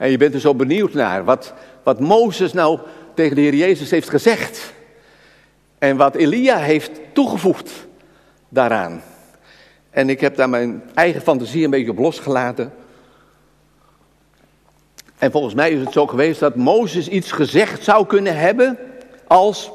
En 0.00 0.10
je 0.10 0.16
bent 0.16 0.34
er 0.34 0.40
zo 0.40 0.54
benieuwd 0.54 0.92
naar 0.92 1.24
wat, 1.24 1.52
wat 1.82 2.00
Mozes 2.00 2.52
nou 2.52 2.78
tegen 3.14 3.34
de 3.34 3.40
Heer 3.40 3.54
Jezus 3.54 3.90
heeft 3.90 4.08
gezegd. 4.08 4.72
En 5.78 5.96
wat 5.96 6.14
Elia 6.14 6.56
heeft 6.56 6.90
toegevoegd 7.12 7.70
daaraan. 8.48 9.02
En 9.90 10.08
ik 10.08 10.20
heb 10.20 10.36
daar 10.36 10.48
mijn 10.48 10.82
eigen 10.94 11.20
fantasie 11.20 11.64
een 11.64 11.70
beetje 11.70 11.90
op 11.90 11.98
losgelaten. 11.98 12.72
En 15.18 15.30
volgens 15.30 15.54
mij 15.54 15.70
is 15.70 15.80
het 15.80 15.92
zo 15.92 16.06
geweest 16.06 16.40
dat 16.40 16.54
Mozes 16.56 17.08
iets 17.08 17.32
gezegd 17.32 17.84
zou 17.84 18.06
kunnen 18.06 18.36
hebben 18.36 18.78
als... 19.26 19.70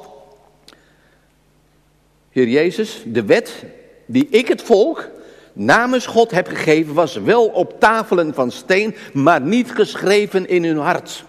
Heer 2.30 2.48
Jezus, 2.48 3.04
de 3.06 3.26
wet 3.26 3.64
die 4.06 4.28
ik 4.30 4.48
het 4.48 4.62
volk 4.62 5.10
namens 5.56 6.06
God 6.06 6.32
heb 6.32 6.48
gegeven, 6.48 6.94
was 6.94 7.16
wel 7.16 7.46
op 7.46 7.80
tafelen 7.80 8.34
van 8.34 8.52
steen, 8.52 8.96
maar 9.14 9.42
niet 9.42 9.72
geschreven 9.72 10.48
in 10.48 10.64
hun 10.64 10.78
hart. 10.78 11.26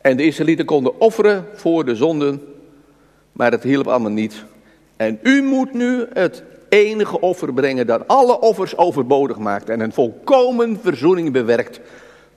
En 0.00 0.16
de 0.16 0.24
Israëlieten 0.24 0.64
konden 0.64 1.00
offeren 1.00 1.46
voor 1.54 1.84
de 1.84 1.94
zonden, 1.94 2.42
maar 3.32 3.50
het 3.50 3.62
hielp 3.62 3.86
allemaal 3.86 4.10
niet. 4.10 4.44
En 4.96 5.18
u 5.22 5.42
moet 5.42 5.72
nu 5.72 6.06
het 6.12 6.42
enige 6.68 7.20
offer 7.20 7.52
brengen 7.52 7.86
dat 7.86 8.08
alle 8.08 8.40
offers 8.40 8.76
overbodig 8.76 9.38
maakt 9.38 9.68
en 9.68 9.80
een 9.80 9.92
volkomen 9.92 10.78
verzoening 10.82 11.32
bewerkt 11.32 11.80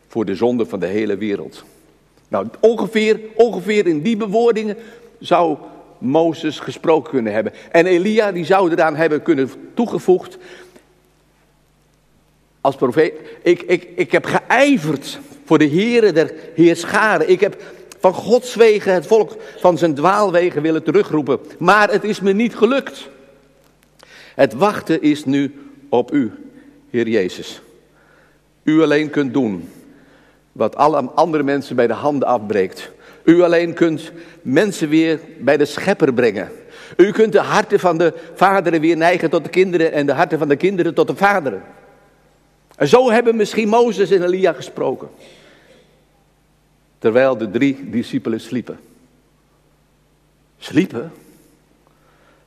voor 0.08 0.26
de 0.26 0.36
zonde 0.36 0.66
van 0.66 0.80
de 0.80 0.86
hele 0.86 1.18
wereld. 1.18 1.64
Nou, 2.28 2.48
ongeveer, 2.60 3.20
ongeveer 3.36 3.88
in 3.88 4.02
die 4.02 4.18
bewoordingen 4.18 4.78
zou 5.20 5.58
Mozes 5.98 6.60
gesproken 6.60 7.12
kunnen 7.12 7.34
hebben. 7.34 7.54
En 7.72 7.86
Elia 7.86 8.32
die 8.32 8.46
zou 8.46 8.72
eraan 8.72 8.96
hebben 8.96 9.22
kunnen 9.22 9.50
toegevoegd. 9.74 10.38
Als 12.62 12.76
profeet, 12.76 13.14
ik, 13.44 13.62
ik, 13.62 13.88
ik 13.96 14.12
heb 14.12 14.26
geijverd 14.26 15.20
voor 15.46 15.58
de 15.58 15.66
heren 15.66 16.14
der 16.14 16.34
heerscharen. 16.56 17.30
Ik 17.30 17.40
heb 17.40 17.64
van 18.00 18.14
Gods 18.14 18.56
wegen 18.56 18.94
het 18.94 19.08
volk 19.08 19.36
van 19.58 19.78
zijn 19.78 19.96
dwaalwegen 19.96 20.62
willen 20.62 20.84
terugroepen. 20.84 21.40
Maar 21.60 21.92
het 21.92 22.04
is 22.04 22.20
me 22.20 22.34
niet 22.34 22.56
gelukt. 22.56 23.10
Het 24.36 24.54
wachten 24.54 25.02
is 25.02 25.26
nu 25.26 25.72
op 25.90 26.14
u, 26.14 26.32
Heer 26.90 27.08
Jezus. 27.08 27.62
U 28.64 28.82
alleen 28.82 29.10
kunt 29.10 29.34
doen 29.34 29.70
wat 30.52 30.76
alle 30.76 31.02
andere 31.02 31.44
mensen 31.44 31.76
bij 31.76 31.88
de 31.88 31.94
handen 31.94 32.28
afbreekt. 32.28 32.92
U 33.28 33.42
alleen 33.42 33.74
kunt 33.74 34.12
mensen 34.42 34.90
weer 34.90 35.20
bij 35.40 35.58
de 35.58 35.66
schepper 35.66 36.14
brengen. 36.14 36.52
U 36.98 37.12
kunt 37.12 37.32
de 37.32 37.40
harten 37.40 37.80
van 37.80 37.98
de 37.98 38.14
vaderen 38.34 38.82
weer 38.82 38.98
neigen 38.98 39.30
tot 39.30 39.44
de 39.44 39.50
kinderen 39.50 39.92
en 39.92 40.06
de 40.06 40.12
harten 40.12 40.40
van 40.40 40.48
de 40.48 40.56
kinderen 40.56 40.94
tot 40.94 41.08
de 41.08 41.16
vaderen. 41.16 41.64
En 42.76 42.88
zo 42.88 43.12
hebben 43.12 43.36
misschien 43.36 43.68
Mozes 43.68 44.12
en 44.12 44.24
Elia 44.24 44.54
gesproken. 44.54 45.10
Terwijl 47.00 47.38
de 47.38 47.50
drie 47.50 47.90
discipelen 47.90 48.40
sliepen. 48.40 48.80
Sliepen? 50.58 51.12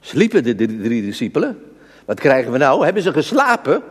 Sliepen 0.00 0.44
de 0.44 0.54
drie 0.54 1.02
discipelen? 1.02 1.62
Wat 2.04 2.20
krijgen 2.20 2.52
we 2.52 2.58
nou? 2.58 2.84
Hebben 2.84 3.02
ze 3.02 3.12
geslapen? 3.12 3.82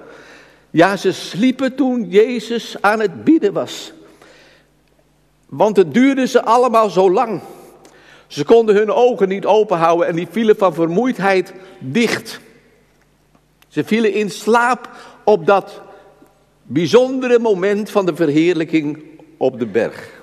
Ja, 0.69 0.97
ze 0.97 1.11
sliepen 1.11 1.75
toen 1.75 2.09
Jezus 2.09 2.81
aan 2.81 2.99
het 2.99 3.23
bieden 3.23 3.53
was. 3.53 3.93
Want 5.49 5.77
het 5.77 5.93
duurde 5.93 6.27
ze 6.27 6.43
allemaal 6.43 6.89
zo 6.89 7.11
lang. 7.11 7.41
Ze 8.27 8.45
konden 8.45 8.75
hun 8.75 8.91
ogen 8.91 9.27
niet 9.27 9.45
openhouden 9.45 10.07
en 10.07 10.15
die 10.15 10.27
vielen 10.31 10.57
van 10.57 10.73
vermoeidheid 10.73 11.53
dicht. 11.79 12.39
Ze 13.67 13.83
vielen 13.83 14.13
in 14.13 14.29
slaap 14.29 14.89
op 15.23 15.45
dat 15.45 15.81
bijzondere 16.63 17.39
moment 17.39 17.89
van 17.89 18.05
de 18.05 18.15
verheerlijking 18.15 19.03
op 19.37 19.59
de 19.59 19.65
berg. 19.65 20.21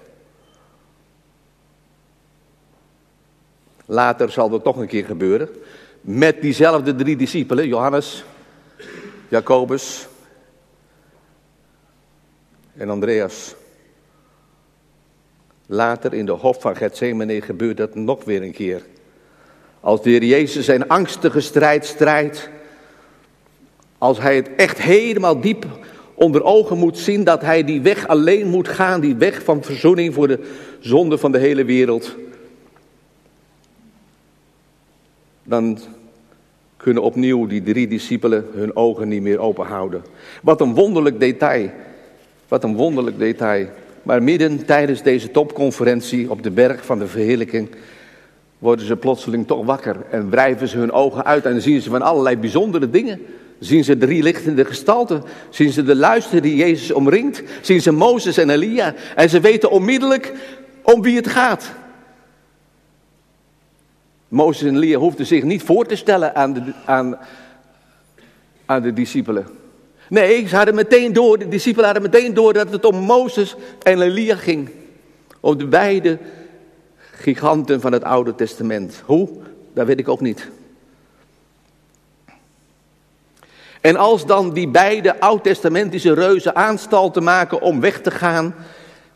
Later 3.86 4.30
zal 4.30 4.48
dat 4.48 4.64
toch 4.64 4.76
een 4.76 4.86
keer 4.86 5.04
gebeuren. 5.04 5.48
Met 6.00 6.40
diezelfde 6.40 6.94
drie 6.94 7.16
discipelen, 7.16 7.68
Johannes, 7.68 8.24
Jacobus 9.28 10.06
en 12.76 12.90
Andreas. 12.90 13.54
Later 15.66 16.14
in 16.14 16.26
de 16.26 16.32
hof 16.32 16.60
van 16.60 16.76
Gethsemane 16.76 17.40
gebeurt 17.40 17.76
dat 17.76 17.94
nog 17.94 18.24
weer 18.24 18.42
een 18.42 18.52
keer. 18.52 18.82
Als 19.80 20.02
de 20.02 20.10
Heer 20.10 20.24
Jezus 20.24 20.64
zijn 20.64 20.88
angstige 20.88 21.40
strijd 21.40 21.86
strijdt. 21.86 22.48
Als 23.98 24.18
hij 24.18 24.36
het 24.36 24.54
echt 24.56 24.82
helemaal 24.82 25.40
diep 25.40 25.66
onder 26.14 26.44
ogen 26.44 26.78
moet 26.78 26.98
zien 26.98 27.24
dat 27.24 27.42
hij 27.42 27.64
die 27.64 27.80
weg 27.80 28.08
alleen 28.08 28.48
moet 28.48 28.68
gaan, 28.68 29.00
die 29.00 29.16
weg 29.16 29.42
van 29.42 29.62
verzoening 29.62 30.14
voor 30.14 30.28
de 30.28 30.40
zonde 30.80 31.18
van 31.18 31.32
de 31.32 31.38
hele 31.38 31.64
wereld, 31.64 32.14
dan 35.42 35.78
kunnen 36.76 37.02
opnieuw 37.02 37.46
die 37.46 37.62
drie 37.62 37.88
discipelen 37.88 38.46
hun 38.52 38.76
ogen 38.76 39.08
niet 39.08 39.22
meer 39.22 39.38
open 39.38 39.66
houden. 39.66 40.04
Wat 40.42 40.60
een 40.60 40.74
wonderlijk 40.74 41.20
detail. 41.20 41.70
Wat 42.48 42.64
een 42.64 42.76
wonderlijk 42.76 43.18
detail. 43.18 43.68
Maar 44.06 44.22
midden 44.22 44.64
tijdens 44.64 45.02
deze 45.02 45.30
topconferentie 45.30 46.30
op 46.30 46.42
de 46.42 46.50
berg 46.50 46.84
van 46.84 46.98
de 46.98 47.06
verheerlijking 47.06 47.68
worden 48.58 48.86
ze 48.86 48.96
plotseling 48.96 49.46
toch 49.46 49.64
wakker 49.64 49.96
en 50.10 50.30
wrijven 50.30 50.68
ze 50.68 50.78
hun 50.78 50.92
ogen 50.92 51.24
uit 51.24 51.44
en 51.44 51.62
zien 51.62 51.80
ze 51.80 51.90
van 51.90 52.02
allerlei 52.02 52.36
bijzondere 52.36 52.90
dingen. 52.90 53.20
Zien 53.58 53.84
ze 53.84 53.96
drie 53.96 54.22
lichtende 54.22 54.64
gestalten, 54.64 55.22
zien 55.50 55.72
ze 55.72 55.82
de 55.82 55.96
luister 55.96 56.42
die 56.42 56.56
Jezus 56.56 56.92
omringt, 56.92 57.42
zien 57.60 57.80
ze 57.80 57.92
Mozes 57.92 58.36
en 58.36 58.50
Elia 58.50 58.94
en 59.14 59.30
ze 59.30 59.40
weten 59.40 59.70
onmiddellijk 59.70 60.32
om 60.82 61.02
wie 61.02 61.16
het 61.16 61.28
gaat. 61.28 61.72
Mozes 64.28 64.68
en 64.68 64.76
Elia 64.76 64.98
hoefden 64.98 65.26
zich 65.26 65.42
niet 65.42 65.62
voor 65.62 65.86
te 65.86 65.96
stellen 65.96 66.34
aan 66.34 66.52
de, 66.52 66.62
aan, 66.84 67.18
aan 68.66 68.82
de 68.82 68.92
discipelen. 68.92 69.46
Nee, 70.08 70.48
ze 70.48 70.56
hadden 70.56 70.74
meteen 70.74 71.12
door, 71.12 71.38
de 71.38 71.48
discipelen 71.48 71.84
hadden 71.84 72.10
meteen 72.10 72.34
door 72.34 72.52
dat 72.52 72.72
het 72.72 72.84
om 72.84 72.96
Mozes 72.96 73.56
en 73.82 74.00
Elia 74.00 74.36
ging. 74.36 74.70
Om 75.40 75.58
de 75.58 75.66
beide 75.66 76.18
giganten 76.96 77.80
van 77.80 77.92
het 77.92 78.04
Oude 78.04 78.34
Testament. 78.34 79.02
Hoe? 79.04 79.28
Dat 79.74 79.86
weet 79.86 79.98
ik 79.98 80.08
ook 80.08 80.20
niet. 80.20 80.48
En 83.80 83.96
als 83.96 84.26
dan 84.26 84.52
die 84.52 84.68
beide 84.68 85.20
oud-testamentische 85.20 86.14
reuzen 86.14 86.56
aanstalten 86.56 87.22
maken 87.22 87.60
om 87.60 87.80
weg 87.80 88.00
te 88.00 88.10
gaan, 88.10 88.54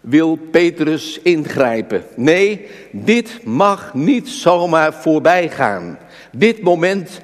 wil 0.00 0.38
Petrus 0.50 1.20
ingrijpen. 1.22 2.04
Nee, 2.16 2.68
dit 2.90 3.44
mag 3.44 3.94
niet 3.94 4.28
zomaar 4.28 4.94
voorbij 4.94 5.48
gaan. 5.48 5.98
Dit 6.32 6.62
moment 6.62 7.20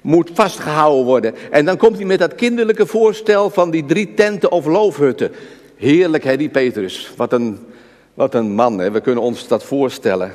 moet 0.00 0.30
vastgehouden 0.34 1.04
worden. 1.04 1.34
En 1.50 1.64
dan 1.64 1.76
komt 1.76 1.96
hij 1.96 2.04
met 2.04 2.18
dat 2.18 2.34
kinderlijke 2.34 2.86
voorstel 2.86 3.50
van 3.50 3.70
die 3.70 3.84
drie 3.84 4.14
tenten 4.14 4.50
of 4.50 4.66
loofhutten. 4.66 5.30
Heerlijk 5.76 6.24
hè, 6.24 6.36
die 6.36 6.48
Petrus. 6.48 7.12
Wat 7.16 7.32
een, 7.32 7.58
wat 8.14 8.34
een 8.34 8.54
man, 8.54 8.78
hè? 8.78 8.90
we 8.90 9.00
kunnen 9.00 9.22
ons 9.22 9.48
dat 9.48 9.64
voorstellen. 9.64 10.32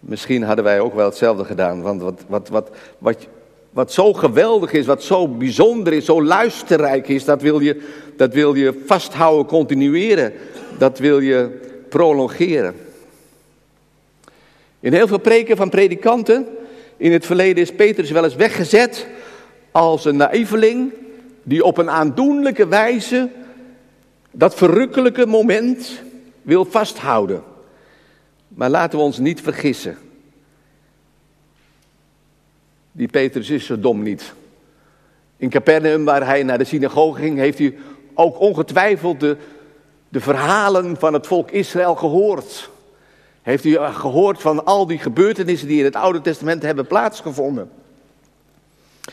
Misschien 0.00 0.42
hadden 0.42 0.64
wij 0.64 0.80
ook 0.80 0.94
wel 0.94 1.04
hetzelfde 1.04 1.44
gedaan. 1.44 1.82
Want 1.82 2.02
wat, 2.02 2.24
wat, 2.28 2.48
wat, 2.48 2.70
wat, 2.98 3.26
wat 3.70 3.92
zo 3.92 4.12
geweldig 4.12 4.72
is, 4.72 4.86
wat 4.86 5.02
zo 5.02 5.28
bijzonder 5.28 5.92
is, 5.92 6.04
zo 6.04 6.22
luisterrijk 6.22 7.08
is, 7.08 7.24
dat 7.24 7.42
wil 7.42 7.60
je, 7.60 7.82
dat 8.16 8.32
wil 8.32 8.54
je 8.54 8.82
vasthouden, 8.86 9.46
continueren. 9.46 10.32
Dat 10.78 10.98
wil 10.98 11.20
je 11.20 11.60
prolongeren. 11.88 12.74
In 14.80 14.92
heel 14.92 15.06
veel 15.06 15.18
preken 15.18 15.56
van 15.56 15.68
predikanten 15.68 16.46
in 16.98 17.12
het 17.12 17.26
verleden 17.26 17.62
is 17.62 17.74
Petrus 17.74 18.10
wel 18.10 18.24
eens 18.24 18.34
weggezet 18.34 19.06
als 19.70 20.04
een 20.04 20.16
naïveling 20.16 20.92
die 21.42 21.64
op 21.64 21.78
een 21.78 21.90
aandoenlijke 21.90 22.68
wijze 22.68 23.28
dat 24.30 24.54
verrukkelijke 24.54 25.26
moment 25.26 26.00
wil 26.42 26.64
vasthouden. 26.64 27.42
Maar 28.48 28.70
laten 28.70 28.98
we 28.98 29.04
ons 29.04 29.18
niet 29.18 29.40
vergissen. 29.40 29.98
Die 32.92 33.08
Petrus 33.08 33.50
is 33.50 33.66
zo 33.66 33.80
dom 33.80 34.02
niet. 34.02 34.34
In 35.36 35.50
Capernaum, 35.50 36.04
waar 36.04 36.26
hij 36.26 36.42
naar 36.42 36.58
de 36.58 36.64
synagoge 36.64 37.20
ging, 37.20 37.38
heeft 37.38 37.58
hij 37.58 37.76
ook 38.14 38.40
ongetwijfeld 38.40 39.20
de, 39.20 39.36
de 40.08 40.20
verhalen 40.20 40.96
van 40.96 41.12
het 41.12 41.26
volk 41.26 41.50
Israël 41.50 41.94
gehoord. 41.94 42.70
Heeft 43.48 43.64
u 43.64 43.78
gehoord 43.78 44.40
van 44.40 44.64
al 44.64 44.86
die 44.86 44.98
gebeurtenissen 44.98 45.68
die 45.68 45.78
in 45.78 45.84
het 45.84 45.96
Oude 45.96 46.20
Testament 46.20 46.62
hebben 46.62 46.86
plaatsgevonden? 46.86 47.70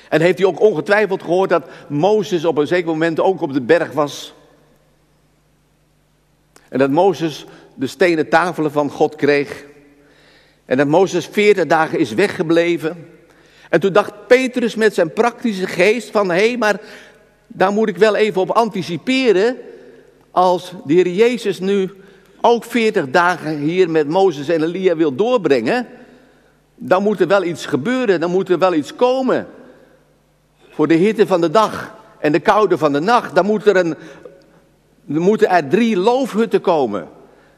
En 0.10 0.22
heeft 0.22 0.40
u 0.40 0.44
ook 0.44 0.60
ongetwijfeld 0.60 1.22
gehoord 1.22 1.50
dat 1.50 1.66
Mozes 1.88 2.46
op 2.46 2.58
een 2.58 2.68
zeker 2.68 2.88
moment 2.88 3.20
ook 3.20 3.42
op 3.42 3.54
de 3.54 3.62
berg 3.62 3.92
was? 3.92 4.34
En 6.70 6.80
dat 6.80 6.90
Mozes 6.90 7.46
de 7.74 7.88
stenen 7.88 8.30
tafelen 8.30 8.72
van 8.72 8.90
God 8.90 9.16
kreeg. 9.16 9.66
En 10.66 10.78
dat 10.78 10.88
Mozes 10.88 11.26
veertig 11.26 11.66
dagen 11.66 12.00
is 12.00 12.14
weggebleven. 12.14 13.10
En 13.70 13.80
toen 13.80 13.94
dacht 13.94 14.28
Petrus 14.28 14.76
met 14.76 14.94
zijn 14.94 15.14
praktische 15.14 15.68
geest 15.68 16.12
van, 16.12 16.30
hé, 16.30 16.48
hey, 16.48 16.58
maar 16.58 16.80
daar 17.48 17.72
moet 17.72 17.90
ik 17.90 17.98
wel 17.98 18.16
even 18.16 18.42
op 18.42 18.52
anticiperen. 18.52 19.58
Als 20.32 20.74
de 20.86 20.94
Heer 20.94 21.08
Jezus 21.08 21.60
nu 21.60 21.92
ook 22.46 22.64
40 22.64 23.10
dagen 23.10 23.58
hier 23.58 23.90
met 23.90 24.08
Mozes 24.08 24.48
en 24.48 24.64
Elia 24.64 24.96
wil 24.96 25.16
doorbrengen, 25.16 25.88
dan 26.76 27.04
moet 27.04 27.20
er 27.20 27.28
wel 27.28 27.44
iets 27.44 27.66
gebeuren, 27.66 28.20
dan 28.20 28.32
moet 28.32 28.50
er 28.50 28.60
wel 28.60 28.74
iets 28.74 28.96
komen. 28.96 29.48
Voor 30.70 30.88
de 30.88 30.94
hitte 30.94 31.28
van 31.28 31.42
de 31.42 31.50
dag 31.50 31.96
en 32.20 32.32
de 32.32 32.40
koude 32.40 32.78
van 32.78 32.94
de 32.94 33.00
nacht, 33.00 33.36
dan 33.36 33.46
moet 33.46 33.66
er, 33.66 33.76
een, 33.76 33.96
moeten 35.06 35.50
er 35.50 35.68
drie 35.68 35.98
loofhutten 35.98 36.62
komen 36.62 37.08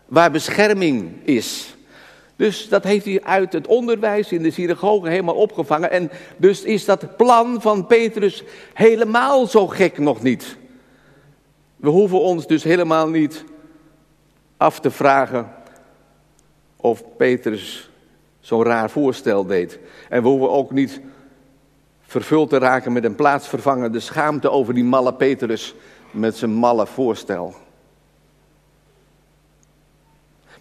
waar 0.06 0.32
bescherming 0.32 1.12
is. 1.24 1.76
Dus 2.36 2.70
dat 2.70 2.84
heeft 2.84 3.06
hij 3.06 3.24
uit 3.24 3.54
het 3.54 3.68
onderwijs 3.68 4.32
in 4.32 4.44
de 4.44 4.52
synagoge 4.52 5.10
helemaal 5.10 5.36
opgevangen. 5.36 5.92
En 5.92 6.12
dus 6.38 6.64
is 6.64 6.86
dat 6.86 7.18
plan 7.18 7.62
van 7.62 7.88
Petrus 7.88 8.44
helemaal 8.74 9.48
zo 9.48 9.68
gek 9.68 9.98
nog 9.98 10.22
niet. 10.22 10.58
We 11.76 11.90
hoeven 11.90 12.20
ons 12.20 12.48
dus 12.48 12.64
helemaal 12.64 13.10
niet 13.10 13.44
af 14.58 14.80
te 14.80 14.92
vragen 14.92 15.54
of 16.76 17.04
Petrus 17.18 17.90
zo'n 18.40 18.64
raar 18.64 18.90
voorstel 18.90 19.46
deed. 19.46 19.80
En 20.10 20.24
we 20.24 20.50
ook 20.50 20.72
niet 20.72 21.02
vervuld 22.02 22.50
te 22.50 22.58
raken 22.58 22.94
met 22.94 23.04
een 23.04 23.16
plaatsvervangende 23.16 24.00
schaamte 24.00 24.50
over 24.50 24.74
die 24.74 24.84
malle 24.84 25.14
Petrus 25.14 25.76
met 26.12 26.38
zijn 26.38 26.52
malle 26.52 26.88
voorstel. 26.88 27.56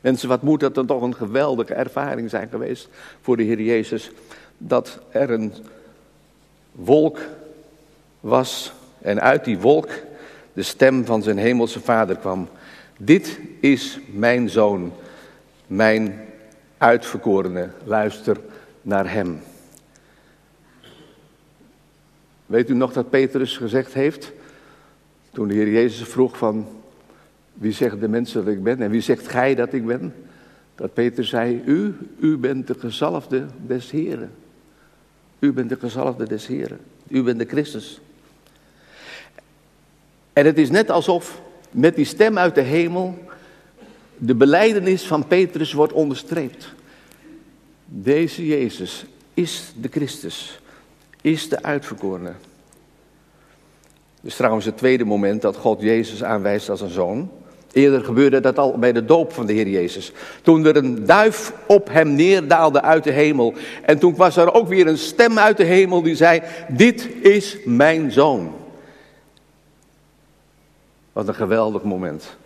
Mensen, 0.01 0.29
wat 0.29 0.43
moet 0.43 0.61
dat 0.61 0.75
dan 0.75 0.87
toch 0.87 1.03
een 1.03 1.15
geweldige 1.15 1.75
ervaring 1.75 2.31
zijn 2.31 2.49
geweest 2.49 2.89
voor 3.21 3.37
de 3.37 3.43
Heer 3.43 3.61
Jezus, 3.61 4.11
dat 4.59 4.99
er 5.11 5.31
een 5.31 5.55
wolk 6.73 7.19
was 8.21 8.73
en 9.01 9.21
uit 9.21 9.45
die 9.45 9.59
wolk 9.59 9.89
de 10.53 10.63
stem 10.63 11.05
van 11.05 11.23
zijn 11.23 11.39
hemelse 11.39 11.81
vader 11.81 12.17
kwam. 12.17 12.49
Dit 12.97 13.41
is 13.61 13.99
mijn 14.13 14.51
zoon, 14.51 14.93
mijn 15.67 16.21
uitverkorene, 16.79 17.71
luister 17.85 18.37
naar 18.83 19.13
hem. 19.13 19.41
Weet 22.47 22.71
u 22.71 22.75
nog 22.75 22.93
dat 22.93 23.11
Petrus 23.11 23.57
gezegd 23.57 23.95
heeft, 23.95 24.33
toen 25.33 25.49
de 25.49 25.55
Heer 25.55 25.71
Jezus 25.71 26.09
vroeg 26.09 26.37
van, 26.37 26.67
wie 27.55 27.73
zegt 27.73 28.01
de 28.01 28.09
mensen 28.09 28.45
dat 28.45 28.55
ik 28.55 28.63
ben 28.63 28.81
en 28.81 28.91
wie 28.91 29.01
zegt 29.01 29.29
gij 29.29 29.55
dat 29.55 29.73
ik 29.73 29.87
ben? 29.87 30.15
Dat 30.75 30.95
Peter 30.95 31.25
zei, 31.25 31.63
u, 31.67 31.95
u 32.21 32.37
bent 32.37 32.67
de 32.67 32.75
gezalfde 32.75 33.47
des 33.67 33.91
Heren. 33.91 34.31
U 35.39 35.53
bent 35.53 35.69
de 35.69 35.77
gezalfde 35.77 36.27
des 36.27 36.47
Heren. 36.47 36.79
U 37.09 37.23
bent 37.23 37.39
de 37.39 37.45
Christus. 37.45 38.01
En 40.33 40.47
het 40.47 40.59
is 40.59 40.71
net 40.71 40.91
alsof 40.91 41.41
met 41.77 41.97
die 41.97 42.05
stem 42.05 42.39
uit 42.39 42.55
de 42.55 42.61
hemel 42.61 43.19
de 44.19 44.35
beleidenis 44.35 45.07
van 45.07 45.27
Petrus 45.27 45.73
wordt 45.73 45.93
onderstreept. 45.93 46.75
Deze 47.85 48.47
Jezus 48.47 49.05
is 49.35 49.73
de 49.81 49.89
Christus, 49.89 50.61
is 51.21 51.49
de 51.49 51.63
uitverkorene. 51.63 52.33
Dus 54.21 54.37
trouwens 54.37 54.65
het 54.65 54.77
tweede 54.77 55.05
moment 55.05 55.43
dat 55.43 55.57
God 55.57 55.81
Jezus 55.81 56.25
aanwijst 56.25 56.69
als 56.69 56.81
een 56.81 56.91
zoon. 56.91 57.31
Eerder 57.73 58.05
gebeurde 58.05 58.41
dat 58.41 58.59
al 58.59 58.79
bij 58.79 58.93
de 58.93 59.05
doop 59.05 59.33
van 59.33 59.47
de 59.47 59.53
Heer 59.53 59.69
Jezus. 59.69 60.13
Toen 60.43 60.67
er 60.67 60.77
een 60.77 61.07
duif 61.07 61.53
op 61.67 61.89
hem 61.91 62.15
neerdaalde 62.15 62.83
uit 62.83 63.05
de 63.05 63.13
hemel. 63.13 63.55
En 63.83 63.99
toen 63.99 64.17
was 64.17 64.37
er 64.37 64.53
ook 64.53 64.69
weer 64.69 64.87
een 64.87 64.99
stem 64.99 65.39
uit 65.39 65.57
de 65.57 65.65
hemel 65.65 66.03
die 66.03 66.17
zei: 66.17 66.43
Dit 66.69 67.09
is 67.21 67.57
mijn 67.65 68.13
zoon. 68.13 68.55
Wat 71.17 71.29
een 71.29 71.35
geweldig 71.35 71.83
moment. 71.83 72.37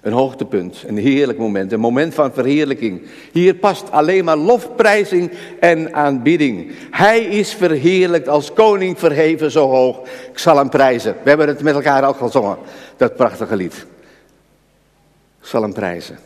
Een 0.00 0.12
hoogtepunt, 0.12 0.84
een 0.86 0.96
heerlijk 0.96 1.38
moment, 1.38 1.72
een 1.72 1.80
moment 1.80 2.14
van 2.14 2.32
verheerlijking. 2.32 3.02
Hier 3.32 3.54
past 3.54 3.90
alleen 3.90 4.24
maar 4.24 4.36
lofprijzing 4.36 5.30
en 5.60 5.94
aanbidding. 5.94 6.72
Hij 6.90 7.20
is 7.24 7.54
verheerlijkt 7.54 8.28
als 8.28 8.52
koning 8.52 8.98
verheven 8.98 9.50
zo 9.50 9.68
hoog. 9.68 9.98
Ik 10.32 10.38
zal 10.38 10.56
hem 10.56 10.68
prijzen. 10.68 11.16
We 11.22 11.28
hebben 11.28 11.48
het 11.48 11.62
met 11.62 11.74
elkaar 11.74 12.02
al 12.02 12.12
gezongen, 12.12 12.56
dat 12.96 13.16
prachtige 13.16 13.56
lied 13.56 13.86
zal 15.40 15.62
hem 15.62 15.72
prijzen. 15.72 16.18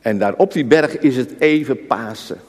En 0.00 0.18
daar 0.18 0.34
op 0.36 0.52
die 0.52 0.64
berg 0.64 0.98
is 0.98 1.16
het 1.16 1.34
even 1.38 1.86
Pasen. 1.86 2.40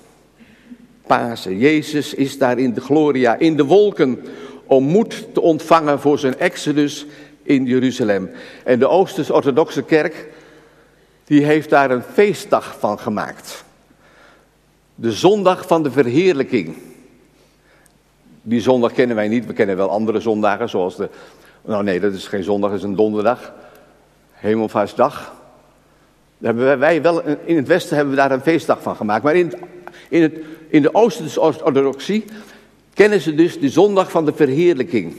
Pasen. 1.07 1.57
Jezus 1.57 2.13
is 2.13 2.37
daar 2.37 2.59
in 2.59 2.73
de 2.73 2.81
gloria, 2.81 3.35
in 3.35 3.55
de 3.55 3.65
wolken, 3.65 4.19
om 4.65 4.83
moed 4.83 5.27
te 5.33 5.41
ontvangen 5.41 5.99
voor 5.99 6.19
zijn 6.19 6.39
exodus 6.39 7.05
in 7.47 7.65
Jeruzalem. 7.65 8.29
En 8.63 8.79
de 8.79 8.87
Oosters-Orthodoxe 8.87 9.83
Kerk, 9.83 10.27
die 11.23 11.43
heeft 11.43 11.69
daar 11.69 11.91
een 11.91 12.03
feestdag 12.03 12.75
van 12.79 12.99
gemaakt. 12.99 13.63
De 14.95 15.11
zondag 15.11 15.67
van 15.67 15.83
de 15.83 15.91
verheerlijking. 15.91 16.75
Die 18.41 18.61
zondag 18.61 18.91
kennen 18.91 19.15
wij 19.15 19.27
niet, 19.27 19.45
we 19.45 19.53
kennen 19.53 19.77
wel 19.77 19.89
andere 19.89 20.19
zondagen, 20.19 20.69
zoals 20.69 20.95
de. 20.95 21.09
Nou 21.61 21.83
nee, 21.83 21.99
dat 21.99 22.13
is 22.13 22.27
geen 22.27 22.43
zondag, 22.43 22.69
dat 22.69 22.79
is 22.79 22.85
een 22.85 22.95
donderdag. 22.95 23.53
Hebben 26.41 26.79
wij 26.79 27.01
wel, 27.01 27.21
in 27.45 27.55
het 27.55 27.67
Westen 27.67 27.95
hebben 27.95 28.13
we 28.13 28.19
daar 28.19 28.31
een 28.31 28.41
feestdag 28.41 28.81
van 28.81 28.95
gemaakt. 28.95 29.23
Maar 29.23 29.35
in, 29.35 29.53
in, 30.09 30.21
het, 30.21 30.33
in 30.69 30.81
de 30.81 30.93
Oosterse 30.93 31.41
orthodoxie 31.41 32.25
kennen 32.93 33.21
ze 33.21 33.35
dus 33.35 33.59
de 33.59 33.69
zondag 33.69 34.11
van 34.11 34.25
de 34.25 34.33
verheerlijking. 34.33 35.15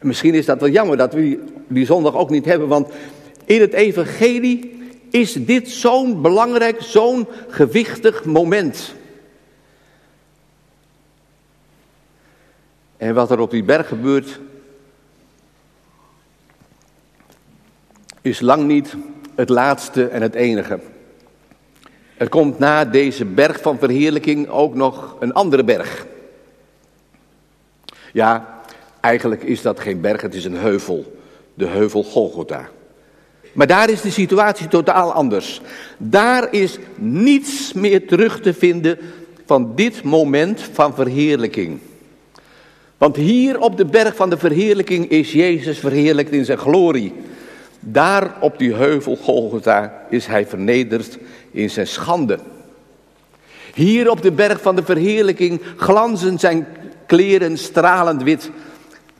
En 0.00 0.06
misschien 0.06 0.34
is 0.34 0.46
dat 0.46 0.60
wel 0.60 0.68
jammer 0.68 0.96
dat 0.96 1.12
we 1.12 1.20
die, 1.20 1.40
die 1.68 1.86
zondag 1.86 2.14
ook 2.14 2.30
niet 2.30 2.44
hebben, 2.44 2.68
want 2.68 2.92
in 3.44 3.60
het 3.60 3.72
evangelie 3.72 4.78
is 5.10 5.32
dit 5.32 5.68
zo'n 5.68 6.22
belangrijk, 6.22 6.82
zo'n 6.82 7.26
gewichtig 7.48 8.24
moment. 8.24 8.94
En 12.96 13.14
wat 13.14 13.30
er 13.30 13.40
op 13.40 13.50
die 13.50 13.64
berg 13.64 13.88
gebeurt, 13.88 14.40
is 18.22 18.40
lang 18.40 18.66
niet 18.66 18.96
het 19.34 19.48
laatste 19.48 20.06
en 20.08 20.22
het 20.22 20.34
enige. 20.34 20.80
Er 22.16 22.28
komt 22.28 22.58
na 22.58 22.84
deze 22.84 23.24
berg 23.24 23.60
van 23.60 23.78
verheerlijking 23.78 24.48
ook 24.48 24.74
nog 24.74 25.16
een 25.20 25.32
andere 25.32 25.64
berg. 25.64 26.06
Ja, 28.12 28.59
eigenlijk 29.00 29.42
is 29.42 29.62
dat 29.62 29.80
geen 29.80 30.00
berg, 30.00 30.20
het 30.20 30.34
is 30.34 30.44
een 30.44 30.56
heuvel. 30.56 31.18
De 31.54 31.66
heuvel 31.66 32.02
Golgotha. 32.02 32.68
Maar 33.52 33.66
daar 33.66 33.90
is 33.90 34.00
de 34.00 34.10
situatie 34.10 34.68
totaal 34.68 35.12
anders. 35.12 35.60
Daar 35.96 36.52
is 36.52 36.78
niets 36.96 37.72
meer 37.72 38.06
terug 38.06 38.40
te 38.40 38.54
vinden 38.54 38.98
van 39.46 39.72
dit 39.74 40.02
moment 40.02 40.62
van 40.72 40.94
verheerlijking. 40.94 41.78
Want 42.98 43.16
hier 43.16 43.60
op 43.60 43.76
de 43.76 43.84
berg 43.84 44.16
van 44.16 44.30
de 44.30 44.38
verheerlijking 44.38 45.08
is 45.08 45.32
Jezus 45.32 45.78
verheerlijkt 45.78 46.30
in 46.30 46.44
zijn 46.44 46.58
glorie. 46.58 47.12
Daar 47.80 48.34
op 48.40 48.58
die 48.58 48.74
heuvel 48.74 49.16
Golgotha 49.16 50.06
is 50.08 50.26
hij 50.26 50.46
vernederd 50.46 51.18
in 51.50 51.70
zijn 51.70 51.86
schande. 51.86 52.38
Hier 53.74 54.10
op 54.10 54.22
de 54.22 54.32
berg 54.32 54.60
van 54.60 54.76
de 54.76 54.82
verheerlijking 54.82 55.60
glanzen 55.76 56.38
zijn 56.38 56.66
kleren 57.06 57.58
stralend 57.58 58.22
wit. 58.22 58.50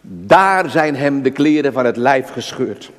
Daar 0.00 0.70
zijn 0.70 0.96
hem 0.96 1.22
de 1.22 1.30
kleren 1.30 1.72
van 1.72 1.84
het 1.84 1.96
lijf 1.96 2.28
gescheurd. 2.28 2.90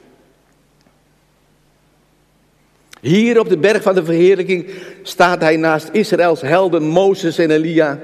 Hier 3.02 3.40
op 3.40 3.50
de 3.50 3.58
berg 3.58 3.82
van 3.82 3.96
de 3.96 4.06
verheerlijking 4.06 4.70
staat 5.04 5.42
hij 5.42 5.58
naast 5.58 5.90
Israëls 5.92 6.42
helden 6.42 6.84
Mozes 6.84 7.38
en 7.38 7.52
Elia. 7.52 8.00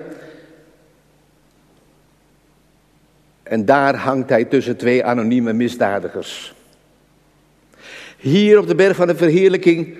En 3.43 3.65
daar 3.65 3.95
hangt 3.95 4.29
hij 4.29 4.45
tussen 4.45 4.77
twee 4.77 5.05
anonieme 5.05 5.53
misdadigers. 5.53 6.53
Hier 8.17 8.59
op 8.59 8.67
de 8.67 8.75
berg 8.75 8.95
van 8.95 9.07
de 9.07 9.15
verheerlijking 9.15 9.97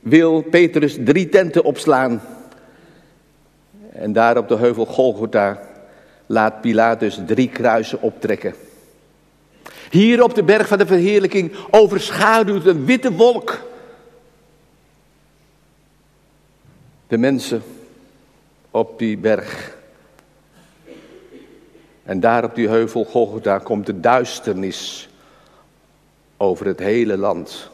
wil 0.00 0.42
Petrus 0.42 0.96
drie 1.04 1.28
tenten 1.28 1.64
opslaan. 1.64 2.22
En 3.92 4.12
daar 4.12 4.36
op 4.36 4.48
de 4.48 4.56
heuvel 4.56 4.86
Golgotha 4.86 5.60
laat 6.26 6.60
Pilatus 6.60 7.20
drie 7.26 7.48
kruisen 7.48 8.02
optrekken. 8.02 8.54
Hier 9.90 10.22
op 10.22 10.34
de 10.34 10.42
berg 10.42 10.68
van 10.68 10.78
de 10.78 10.86
verheerlijking 10.86 11.52
overschaduwt 11.70 12.66
een 12.66 12.84
witte 12.84 13.12
wolk 13.12 13.64
de 17.06 17.18
mensen 17.18 17.62
op 18.70 18.98
die 18.98 19.18
berg. 19.18 19.76
En 22.02 22.20
daar 22.20 22.44
op 22.44 22.54
die 22.54 22.68
heuvel 22.68 23.04
Golgotha 23.04 23.58
komt 23.58 23.86
de 23.86 24.00
duisternis 24.00 25.08
over 26.36 26.66
het 26.66 26.78
hele 26.78 27.16
land. 27.16 27.70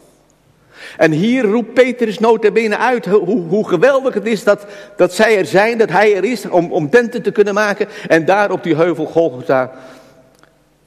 En 0.96 1.12
hier 1.12 1.44
roept 1.44 1.74
Petrus 1.74 2.18
notabene 2.18 2.76
uit 2.76 3.06
hoe, 3.06 3.40
hoe 3.48 3.68
geweldig 3.68 4.14
het 4.14 4.26
is 4.26 4.44
dat, 4.44 4.66
dat 4.96 5.14
zij 5.14 5.38
er 5.38 5.46
zijn, 5.46 5.78
dat 5.78 5.90
hij 5.90 6.16
er 6.16 6.24
is 6.24 6.48
om, 6.48 6.72
om 6.72 6.90
tenten 6.90 7.22
te 7.22 7.32
kunnen 7.32 7.54
maken. 7.54 7.88
En 8.08 8.24
daar 8.24 8.50
op 8.50 8.62
die 8.62 8.76
heuvel 8.76 9.06
Golgotha 9.06 9.72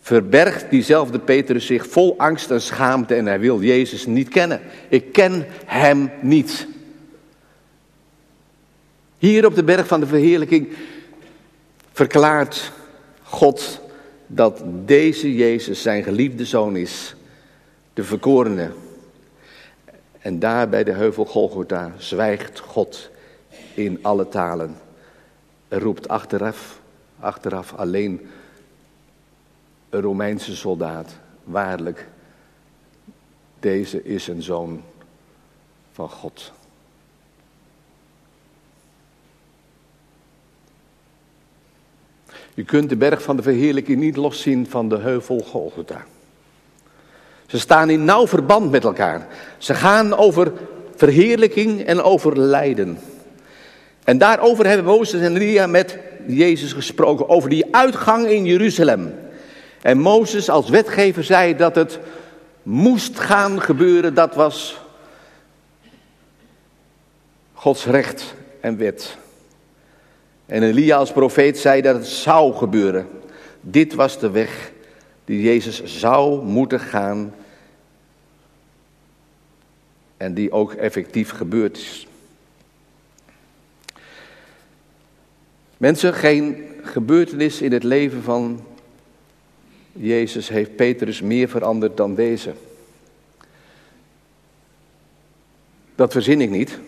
verbergt 0.01 0.65
diezelfde 0.69 1.19
Petrus 1.19 1.65
zich 1.65 1.87
vol 1.87 2.13
angst 2.17 2.51
en 2.51 2.61
schaamte 2.61 3.15
en 3.15 3.25
hij 3.25 3.39
wil 3.39 3.61
Jezus 3.61 4.05
niet 4.05 4.29
kennen. 4.29 4.61
Ik 4.89 5.11
ken 5.11 5.45
hem 5.65 6.11
niet. 6.21 6.67
Hier 9.17 9.45
op 9.45 9.55
de 9.55 9.63
berg 9.63 9.87
van 9.87 9.99
de 9.99 10.07
verheerlijking 10.07 10.67
verklaart 11.91 12.71
God 13.23 13.81
dat 14.27 14.63
deze 14.85 15.35
Jezus 15.35 15.81
zijn 15.81 16.03
geliefde 16.03 16.45
zoon 16.45 16.75
is, 16.75 17.15
de 17.93 18.03
verkorene. 18.03 18.71
En 20.25 20.39
daar 20.39 20.69
bij 20.69 20.83
de 20.83 20.91
heuvel 20.91 21.25
Golgotha 21.25 21.91
zwijgt 21.97 22.59
God 22.59 23.09
in 23.73 23.99
alle 24.01 24.27
talen. 24.27 24.75
Er 25.67 25.81
roept 25.81 26.07
achteraf, 26.07 26.81
achteraf 27.19 27.73
alleen 27.73 28.29
een 29.89 30.01
Romeinse 30.01 30.55
soldaat. 30.55 31.15
Waarlijk, 31.43 32.07
deze 33.59 34.03
is 34.03 34.27
een 34.27 34.41
zoon 34.41 34.81
van 35.91 36.09
God. 36.09 36.51
Je 42.53 42.63
kunt 42.63 42.89
de 42.89 42.97
berg 42.97 43.21
van 43.21 43.35
de 43.35 43.43
verheerlijking 43.43 43.99
niet 43.99 44.15
loszien 44.15 44.69
van 44.69 44.89
de 44.89 44.97
heuvel 44.97 45.39
Golgotha. 45.39 46.05
Ze 47.45 47.59
staan 47.59 47.89
in 47.89 48.05
nauw 48.05 48.27
verband 48.27 48.71
met 48.71 48.83
elkaar. 48.83 49.27
Ze 49.57 49.73
gaan 49.73 50.15
over 50.15 50.51
verheerlijking 50.95 51.85
en 51.85 52.01
over 52.01 52.39
lijden. 52.39 52.99
En 54.03 54.17
daarover 54.17 54.65
hebben 54.67 54.85
Mozes 54.85 55.21
en 55.21 55.35
Elia 55.35 55.67
met 55.67 55.97
Jezus 56.27 56.73
gesproken, 56.73 57.29
over 57.29 57.49
die 57.49 57.75
uitgang 57.75 58.27
in 58.27 58.45
Jeruzalem. 58.45 59.13
En 59.81 59.97
Mozes 59.97 60.49
als 60.49 60.69
wetgever 60.69 61.23
zei 61.23 61.55
dat 61.55 61.75
het 61.75 61.99
moest 62.63 63.19
gaan 63.19 63.61
gebeuren, 63.61 64.13
dat 64.13 64.35
was 64.35 64.77
Gods 67.53 67.85
recht 67.85 68.33
en 68.61 68.77
wet. 68.77 69.17
En 70.45 70.63
Elia 70.63 70.97
als 70.97 71.11
profeet 71.11 71.57
zei 71.57 71.81
dat 71.81 71.95
het 71.95 72.07
zou 72.07 72.53
gebeuren. 72.53 73.07
Dit 73.61 73.93
was 73.93 74.19
de 74.19 74.29
weg 74.29 74.71
die 75.25 75.41
Jezus 75.41 75.83
zou 75.83 76.43
moeten 76.43 76.79
gaan. 76.79 77.33
En 80.17 80.33
die 80.33 80.51
ook 80.51 80.73
effectief 80.73 81.29
gebeurd 81.29 81.77
is. 81.77 82.07
Mensen, 85.77 86.13
geen 86.13 86.63
gebeurtenis 86.83 87.61
in 87.61 87.71
het 87.71 87.83
leven 87.83 88.23
van 88.23 88.65
Jezus 89.91 90.49
heeft 90.49 90.75
Petrus 90.75 91.21
meer 91.21 91.49
veranderd 91.49 91.97
dan 91.97 92.15
deze. 92.15 92.53
Dat 95.95 96.11
verzin 96.11 96.41
ik 96.41 96.49
niet. 96.49 96.79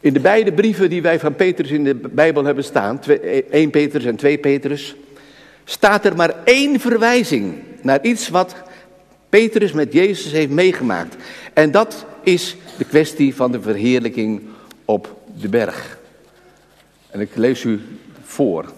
In 0.00 0.12
de 0.12 0.20
beide 0.20 0.52
brieven 0.52 0.90
die 0.90 1.02
wij 1.02 1.20
van 1.20 1.34
Petrus 1.34 1.70
in 1.70 1.84
de 1.84 1.94
Bijbel 1.94 2.44
hebben 2.44 2.64
staan, 2.64 3.00
1 3.50 3.70
Petrus 3.70 4.04
en 4.04 4.16
2 4.16 4.38
Petrus, 4.38 4.96
staat 5.68 6.04
er 6.04 6.16
maar 6.16 6.44
één 6.44 6.80
verwijzing 6.80 7.62
naar 7.82 8.04
iets 8.04 8.28
wat 8.28 8.54
Petrus 9.28 9.72
met 9.72 9.92
Jezus 9.92 10.32
heeft 10.32 10.50
meegemaakt. 10.50 11.16
En 11.52 11.70
dat 11.70 12.06
is 12.22 12.56
de 12.78 12.84
kwestie 12.84 13.34
van 13.34 13.52
de 13.52 13.60
verheerlijking 13.60 14.42
op 14.84 15.20
de 15.34 15.48
berg. 15.48 15.98
En 17.10 17.20
ik 17.20 17.36
lees 17.36 17.64
u 17.64 17.80
voor. 18.22 18.72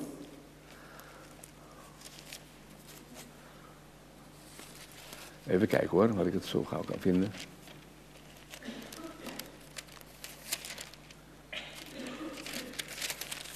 Even 5.47 5.67
kijken 5.67 5.89
hoor, 5.89 6.15
wat 6.15 6.27
ik 6.27 6.33
het 6.33 6.47
zo 6.47 6.65
gauw 6.65 6.83
kan 6.83 6.97
vinden. 6.99 7.33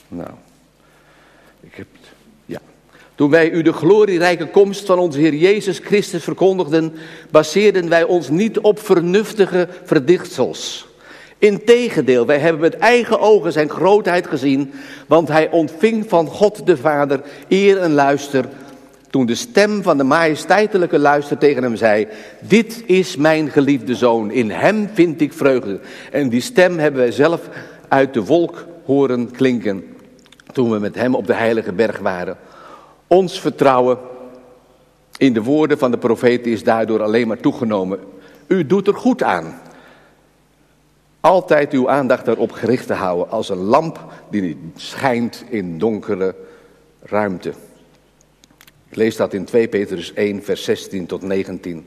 Nou, 0.08 0.30
ik 1.60 1.74
heb. 1.74 2.03
Toen 3.14 3.30
wij 3.30 3.50
u 3.50 3.62
de 3.62 3.72
glorierijke 3.72 4.46
komst 4.46 4.86
van 4.86 4.98
onze 4.98 5.18
Heer 5.18 5.34
Jezus 5.34 5.78
Christus 5.78 6.24
verkondigden, 6.24 6.92
baseerden 7.30 7.88
wij 7.88 8.04
ons 8.04 8.28
niet 8.28 8.58
op 8.58 8.78
vernuftige 8.78 9.68
verdichtsels. 9.84 10.86
Integendeel, 11.38 12.26
wij 12.26 12.38
hebben 12.38 12.60
met 12.60 12.76
eigen 12.76 13.20
ogen 13.20 13.52
zijn 13.52 13.68
grootheid 13.68 14.26
gezien, 14.26 14.72
want 15.06 15.28
hij 15.28 15.50
ontving 15.50 16.08
van 16.08 16.26
God 16.26 16.66
de 16.66 16.76
Vader 16.76 17.20
eer 17.48 17.78
en 17.78 17.92
luister 17.92 18.44
toen 19.10 19.26
de 19.26 19.34
stem 19.34 19.82
van 19.82 19.96
de 19.96 20.04
majesteitelijke 20.04 20.98
luister 20.98 21.38
tegen 21.38 21.62
hem 21.62 21.76
zei, 21.76 22.06
dit 22.40 22.82
is 22.86 23.16
mijn 23.16 23.50
geliefde 23.50 23.94
zoon, 23.94 24.30
in 24.30 24.50
hem 24.50 24.88
vind 24.92 25.20
ik 25.20 25.32
vreugde. 25.32 25.80
En 26.10 26.28
die 26.28 26.40
stem 26.40 26.78
hebben 26.78 27.00
wij 27.00 27.12
zelf 27.12 27.48
uit 27.88 28.14
de 28.14 28.24
wolk 28.24 28.66
horen 28.84 29.30
klinken 29.30 29.84
toen 30.52 30.70
we 30.70 30.78
met 30.78 30.94
hem 30.94 31.14
op 31.14 31.26
de 31.26 31.34
heilige 31.34 31.72
berg 31.72 31.98
waren. 31.98 32.36
Ons 33.14 33.40
vertrouwen 33.40 33.98
in 35.16 35.32
de 35.32 35.42
woorden 35.42 35.78
van 35.78 35.90
de 35.90 35.98
profeet 35.98 36.46
is 36.46 36.62
daardoor 36.62 37.02
alleen 37.02 37.28
maar 37.28 37.40
toegenomen. 37.40 37.98
U 38.46 38.66
doet 38.66 38.86
er 38.86 38.94
goed 38.94 39.22
aan. 39.22 39.60
Altijd 41.20 41.72
uw 41.72 41.90
aandacht 41.90 42.26
erop 42.26 42.52
gericht 42.52 42.86
te 42.86 42.92
houden 42.92 43.30
als 43.30 43.48
een 43.48 43.62
lamp 43.62 44.12
die 44.30 44.58
schijnt 44.76 45.44
in 45.48 45.78
donkere 45.78 46.34
ruimte. 47.02 47.52
Ik 48.88 48.96
lees 48.96 49.16
dat 49.16 49.34
in 49.34 49.44
2 49.44 49.68
Petrus 49.68 50.12
1, 50.12 50.42
vers 50.42 50.64
16 50.64 51.06
tot 51.06 51.22
19. 51.22 51.86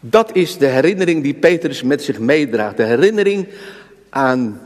Dat 0.00 0.34
is 0.36 0.58
de 0.58 0.66
herinnering 0.66 1.22
die 1.22 1.34
Petrus 1.34 1.82
met 1.82 2.02
zich 2.02 2.18
meedraagt. 2.18 2.76
De 2.76 2.84
herinnering 2.84 3.48
aan 4.10 4.60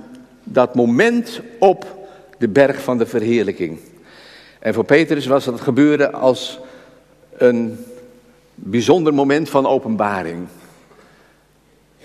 dat 0.44 0.74
moment 0.74 1.40
op 1.58 2.06
de 2.38 2.48
berg 2.48 2.82
van 2.82 2.98
de 2.98 3.06
verheerlijking. 3.06 3.78
En 4.64 4.74
voor 4.74 4.84
Petrus 4.84 5.26
was 5.26 5.44
dat 5.44 5.60
gebeuren 5.60 6.12
als 6.12 6.58
een 7.36 7.84
bijzonder 8.54 9.14
moment 9.14 9.48
van 9.48 9.66
openbaring. 9.66 10.46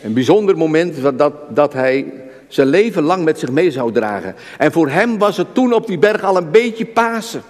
Een 0.01 0.13
bijzonder 0.13 0.57
moment 0.57 1.17
dat, 1.17 1.33
dat 1.49 1.73
hij 1.73 2.13
zijn 2.47 2.67
leven 2.67 3.03
lang 3.03 3.23
met 3.23 3.39
zich 3.39 3.51
mee 3.51 3.71
zou 3.71 3.91
dragen. 3.91 4.35
En 4.57 4.71
voor 4.71 4.89
hem 4.89 5.17
was 5.17 5.37
het 5.37 5.53
toen 5.53 5.73
op 5.73 5.87
die 5.87 5.99
berg 5.99 6.23
al 6.23 6.37
een 6.37 6.51
beetje 6.51 6.85
Pasen. 6.85 7.41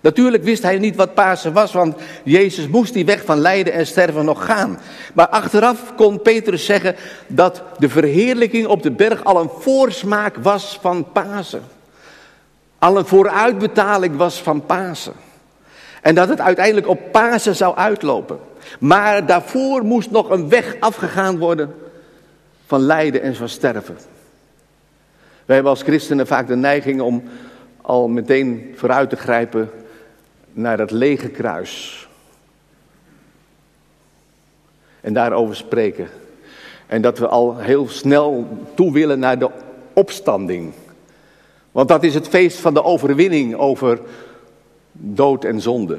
Natuurlijk 0.00 0.44
wist 0.44 0.62
hij 0.62 0.78
niet 0.78 0.96
wat 0.96 1.14
Pasen 1.14 1.52
was, 1.52 1.72
want 1.72 1.96
Jezus 2.24 2.68
moest 2.68 2.92
die 2.92 3.04
weg 3.04 3.24
van 3.24 3.38
lijden 3.38 3.72
en 3.72 3.86
sterven 3.86 4.24
nog 4.24 4.44
gaan. 4.44 4.78
Maar 5.14 5.28
achteraf 5.28 5.94
kon 5.96 6.22
Petrus 6.22 6.64
zeggen 6.64 6.96
dat 7.26 7.62
de 7.78 7.88
verheerlijking 7.88 8.66
op 8.66 8.82
de 8.82 8.92
berg 8.92 9.24
al 9.24 9.40
een 9.40 9.50
voorsmaak 9.58 10.36
was 10.36 10.78
van 10.80 11.12
Pasen. 11.12 11.62
Al 12.78 12.98
een 12.98 13.06
vooruitbetaling 13.06 14.16
was 14.16 14.42
van 14.42 14.66
Pasen. 14.66 15.12
En 16.02 16.14
dat 16.14 16.28
het 16.28 16.40
uiteindelijk 16.40 16.88
op 16.88 17.12
Pasen 17.12 17.56
zou 17.56 17.76
uitlopen. 17.76 18.38
Maar 18.80 19.26
daarvoor 19.26 19.84
moest 19.84 20.10
nog 20.10 20.30
een 20.30 20.48
weg 20.48 20.76
afgegaan 20.80 21.38
worden 21.38 21.74
van 22.66 22.80
lijden 22.80 23.22
en 23.22 23.34
van 23.34 23.48
sterven. 23.48 23.96
Wij 25.44 25.54
hebben 25.54 25.72
als 25.72 25.82
christenen 25.82 26.26
vaak 26.26 26.46
de 26.46 26.56
neiging 26.56 27.00
om 27.00 27.22
al 27.82 28.08
meteen 28.08 28.72
vooruit 28.76 29.10
te 29.10 29.16
grijpen 29.16 29.70
naar 30.52 30.76
dat 30.76 30.90
lege 30.90 31.28
kruis. 31.28 32.08
En 35.00 35.12
daarover 35.12 35.56
spreken. 35.56 36.08
En 36.86 37.02
dat 37.02 37.18
we 37.18 37.28
al 37.28 37.58
heel 37.58 37.88
snel 37.88 38.58
toe 38.74 38.92
willen 38.92 39.18
naar 39.18 39.38
de 39.38 39.50
opstanding. 39.92 40.72
Want 41.72 41.88
dat 41.88 42.02
is 42.02 42.14
het 42.14 42.28
feest 42.28 42.58
van 42.58 42.74
de 42.74 42.82
overwinning 42.82 43.54
over 43.54 44.00
dood 44.92 45.44
en 45.44 45.60
zonde. 45.60 45.98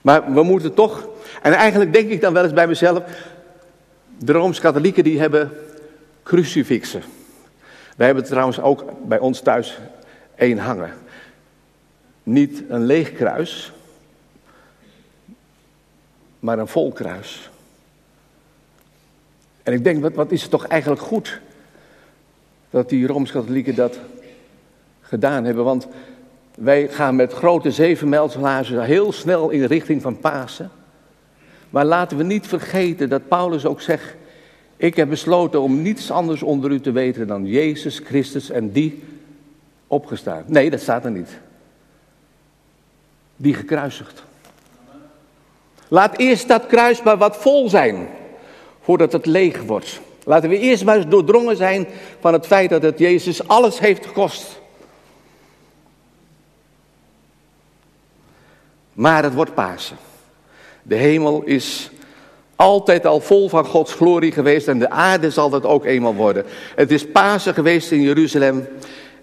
Maar 0.00 0.32
we 0.32 0.42
moeten 0.42 0.74
toch, 0.74 1.08
en 1.42 1.52
eigenlijk 1.52 1.92
denk 1.92 2.10
ik 2.10 2.20
dan 2.20 2.32
wel 2.32 2.44
eens 2.44 2.52
bij 2.52 2.66
mezelf, 2.66 3.02
de 4.18 4.32
Rooms-Katholieken 4.32 5.04
die 5.04 5.20
hebben 5.20 5.52
crucifixen. 6.22 7.02
Wij 7.96 8.06
hebben 8.06 8.24
trouwens 8.24 8.60
ook 8.60 8.84
bij 9.08 9.18
ons 9.18 9.40
thuis 9.40 9.78
één 10.34 10.58
hangen. 10.58 10.94
Niet 12.22 12.62
een 12.68 12.84
leeg 12.84 13.12
kruis, 13.12 13.72
maar 16.38 16.58
een 16.58 16.68
vol 16.68 16.92
kruis. 16.92 17.50
En 19.62 19.72
ik 19.72 19.84
denk, 19.84 20.02
wat, 20.02 20.12
wat 20.12 20.32
is 20.32 20.42
het 20.42 20.50
toch 20.50 20.66
eigenlijk 20.66 21.02
goed 21.02 21.40
dat 22.70 22.88
die 22.88 23.06
Rooms-Katholieken 23.06 23.74
dat 23.74 23.98
gedaan 25.00 25.44
hebben. 25.44 25.64
Want 25.64 25.88
wij 26.54 26.88
gaan 26.88 27.16
met 27.16 27.32
grote 27.32 27.70
zevenmijlslaarzen 27.70 28.82
heel 28.82 29.12
snel 29.12 29.50
in 29.50 29.60
de 29.60 29.66
richting 29.66 30.02
van 30.02 30.18
Pasen. 30.18 30.70
Maar 31.70 31.84
laten 31.84 32.16
we 32.16 32.22
niet 32.22 32.46
vergeten 32.46 33.08
dat 33.08 33.28
Paulus 33.28 33.66
ook 33.66 33.80
zegt: 33.80 34.14
Ik 34.76 34.96
heb 34.96 35.08
besloten 35.08 35.60
om 35.60 35.82
niets 35.82 36.10
anders 36.10 36.42
onder 36.42 36.70
u 36.70 36.80
te 36.80 36.92
weten 36.92 37.26
dan 37.26 37.46
Jezus 37.46 37.98
Christus 37.98 38.50
en 38.50 38.70
die 38.70 39.02
opgestaan. 39.86 40.44
Nee, 40.46 40.70
dat 40.70 40.80
staat 40.80 41.04
er 41.04 41.10
niet. 41.10 41.38
Die 43.36 43.54
gekruisigd. 43.54 44.24
Laat 45.88 46.18
eerst 46.18 46.48
dat 46.48 46.66
kruis 46.66 47.02
maar 47.02 47.16
wat 47.16 47.36
vol 47.36 47.68
zijn, 47.68 48.08
voordat 48.80 49.12
het 49.12 49.26
leeg 49.26 49.62
wordt. 49.62 50.00
Laten 50.28 50.48
we 50.48 50.58
eerst 50.58 50.84
maar 50.84 50.96
eens 50.96 51.08
doordrongen 51.08 51.56
zijn 51.56 51.86
van 52.20 52.32
het 52.32 52.46
feit 52.46 52.70
dat 52.70 52.82
het 52.82 52.98
Jezus 52.98 53.48
alles 53.48 53.78
heeft 53.78 54.06
gekost. 54.06 54.60
Maar 58.92 59.22
het 59.22 59.34
wordt 59.34 59.54
Pasen. 59.54 59.96
De 60.82 60.94
hemel 60.94 61.42
is 61.42 61.90
altijd 62.56 63.06
al 63.06 63.20
vol 63.20 63.48
van 63.48 63.64
Gods 63.64 63.94
glorie 63.94 64.32
geweest 64.32 64.68
en 64.68 64.78
de 64.78 64.90
aarde 64.90 65.30
zal 65.30 65.50
dat 65.50 65.64
ook 65.64 65.84
eenmaal 65.84 66.14
worden. 66.14 66.44
Het 66.74 66.90
is 66.90 67.10
Pasen 67.10 67.54
geweest 67.54 67.90
in 67.90 68.02
Jeruzalem 68.02 68.68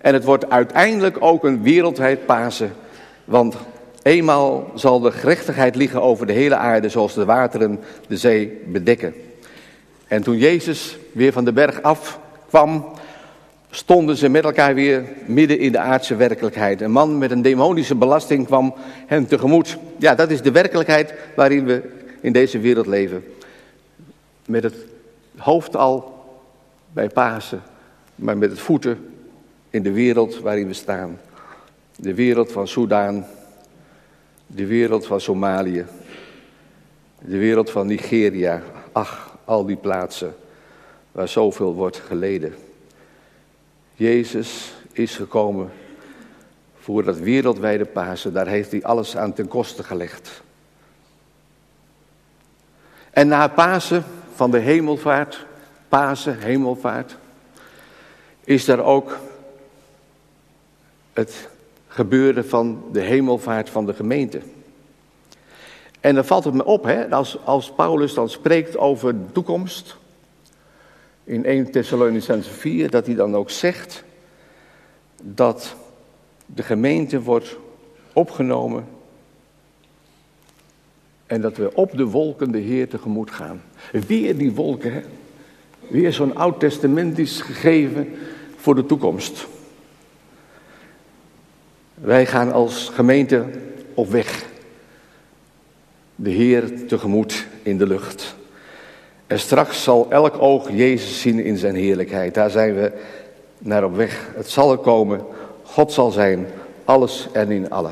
en 0.01 0.13
het 0.13 0.23
wordt 0.23 0.49
uiteindelijk 0.49 1.17
ook 1.19 1.43
een 1.43 1.63
wereldwijd 1.63 2.25
Pasen. 2.25 2.73
Want 3.25 3.55
eenmaal 4.01 4.71
zal 4.75 4.99
de 4.99 5.11
gerechtigheid 5.11 5.75
liggen 5.75 6.01
over 6.01 6.25
de 6.25 6.33
hele 6.33 6.55
aarde 6.55 6.89
zoals 6.89 7.13
de 7.13 7.25
wateren 7.25 7.79
de 8.07 8.17
zee 8.17 8.61
bedekken. 8.65 9.13
En 10.13 10.23
toen 10.23 10.37
Jezus 10.37 10.97
weer 11.11 11.31
van 11.31 11.45
de 11.45 11.53
berg 11.53 11.81
af 11.81 12.19
kwam, 12.47 12.85
stonden 13.69 14.17
ze 14.17 14.29
met 14.29 14.43
elkaar 14.43 14.75
weer 14.75 15.03
midden 15.25 15.59
in 15.59 15.71
de 15.71 15.79
aardse 15.79 16.15
werkelijkheid. 16.15 16.81
Een 16.81 16.91
man 16.91 17.17
met 17.17 17.31
een 17.31 17.41
demonische 17.41 17.95
belasting 17.95 18.45
kwam 18.45 18.73
hen 19.07 19.27
tegemoet. 19.27 19.77
Ja, 19.97 20.15
dat 20.15 20.31
is 20.31 20.41
de 20.41 20.51
werkelijkheid 20.51 21.13
waarin 21.35 21.65
we 21.65 21.89
in 22.21 22.31
deze 22.31 22.59
wereld 22.59 22.87
leven. 22.87 23.23
Met 24.45 24.63
het 24.63 24.75
hoofd 25.37 25.75
al 25.75 26.25
bij 26.91 27.09
Pasen, 27.09 27.61
maar 28.15 28.37
met 28.37 28.49
het 28.49 28.59
voeten 28.59 28.97
in 29.69 29.83
de 29.83 29.91
wereld 29.91 30.39
waarin 30.39 30.67
we 30.67 30.73
staan. 30.73 31.19
De 31.95 32.13
wereld 32.13 32.51
van 32.51 32.67
Soudaan, 32.67 33.25
de 34.47 34.65
wereld 34.65 35.05
van 35.05 35.21
Somalië, 35.21 35.85
de 37.19 37.37
wereld 37.37 37.71
van 37.71 37.87
Nigeria. 37.87 38.61
Ach, 38.91 39.32
al 39.45 39.65
die 39.65 39.75
plaatsen 39.75 40.35
waar 41.11 41.27
zoveel 41.27 41.73
wordt 41.73 41.97
geleden. 41.97 42.55
Jezus 43.93 44.73
is 44.91 45.15
gekomen 45.15 45.71
voor 46.79 47.03
dat 47.03 47.17
wereldwijde 47.17 47.85
Pasen. 47.85 48.33
Daar 48.33 48.47
heeft 48.47 48.71
hij 48.71 48.83
alles 48.83 49.17
aan 49.17 49.33
ten 49.33 49.47
koste 49.47 49.83
gelegd. 49.83 50.41
En 53.11 53.27
na 53.27 53.47
Pasen 53.47 54.03
van 54.35 54.51
de 54.51 54.59
hemelvaart, 54.59 55.45
Pasen, 55.89 56.39
hemelvaart, 56.39 57.17
is 58.43 58.67
er 58.67 58.83
ook 58.83 59.17
het 61.13 61.49
gebeuren 61.87 62.47
van 62.47 62.83
de 62.91 63.01
hemelvaart 63.01 63.69
van 63.69 63.85
de 63.85 63.93
gemeente. 63.93 64.41
En 66.03 66.15
dan 66.15 66.25
valt 66.25 66.43
het 66.43 66.53
me 66.53 66.65
op, 66.65 66.83
hè, 66.83 67.09
als, 67.09 67.37
als 67.43 67.71
Paulus 67.71 68.13
dan 68.13 68.29
spreekt 68.29 68.77
over 68.77 69.13
de 69.13 69.31
toekomst, 69.31 69.97
in 71.23 71.45
1 71.45 71.71
Thessalonicense 71.71 72.49
4, 72.49 72.89
dat 72.89 73.05
hij 73.05 73.15
dan 73.15 73.35
ook 73.35 73.49
zegt 73.49 74.03
dat 75.21 75.75
de 76.45 76.63
gemeente 76.63 77.21
wordt 77.21 77.57
opgenomen 78.13 78.85
en 81.25 81.41
dat 81.41 81.57
we 81.57 81.75
op 81.75 81.97
de 81.97 82.05
wolken 82.05 82.51
de 82.51 82.59
Heer 82.59 82.89
tegemoet 82.89 83.31
gaan. 83.31 83.61
Weer 83.91 84.37
die 84.37 84.53
wolken, 84.53 84.93
hè? 84.93 85.01
weer 85.89 86.13
zo'n 86.13 86.35
oud-testamentisch 86.35 87.41
gegeven 87.41 88.15
voor 88.55 88.75
de 88.75 88.85
toekomst. 88.85 89.47
Wij 91.93 92.25
gaan 92.25 92.51
als 92.51 92.89
gemeente 92.89 93.45
op 93.93 94.09
weg 94.09 94.51
de 96.15 96.29
Heer 96.29 96.87
tegemoet 96.87 97.45
in 97.61 97.77
de 97.77 97.87
lucht. 97.87 98.35
En 99.27 99.39
straks 99.39 99.83
zal 99.83 100.07
elk 100.09 100.41
oog 100.41 100.71
Jezus 100.71 101.21
zien 101.21 101.39
in 101.39 101.57
zijn 101.57 101.75
heerlijkheid. 101.75 102.33
Daar 102.33 102.49
zijn 102.49 102.75
we 102.75 102.91
naar 103.57 103.83
op 103.83 103.95
weg. 103.95 104.29
Het 104.35 104.49
zal 104.49 104.71
er 104.71 104.77
komen. 104.77 105.25
God 105.63 105.91
zal 105.91 106.11
zijn. 106.11 106.47
Alles 106.85 107.27
en 107.31 107.51
in 107.51 107.69
alle. 107.69 107.91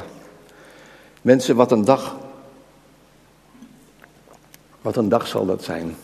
Mensen, 1.22 1.56
wat 1.56 1.72
een 1.72 1.86
dag. 1.86 2.18
Wat 4.82 4.96
een 4.96 5.10
dag 5.10 5.28
zal 5.28 5.46
dat 5.46 5.64
zijn. 5.64 5.96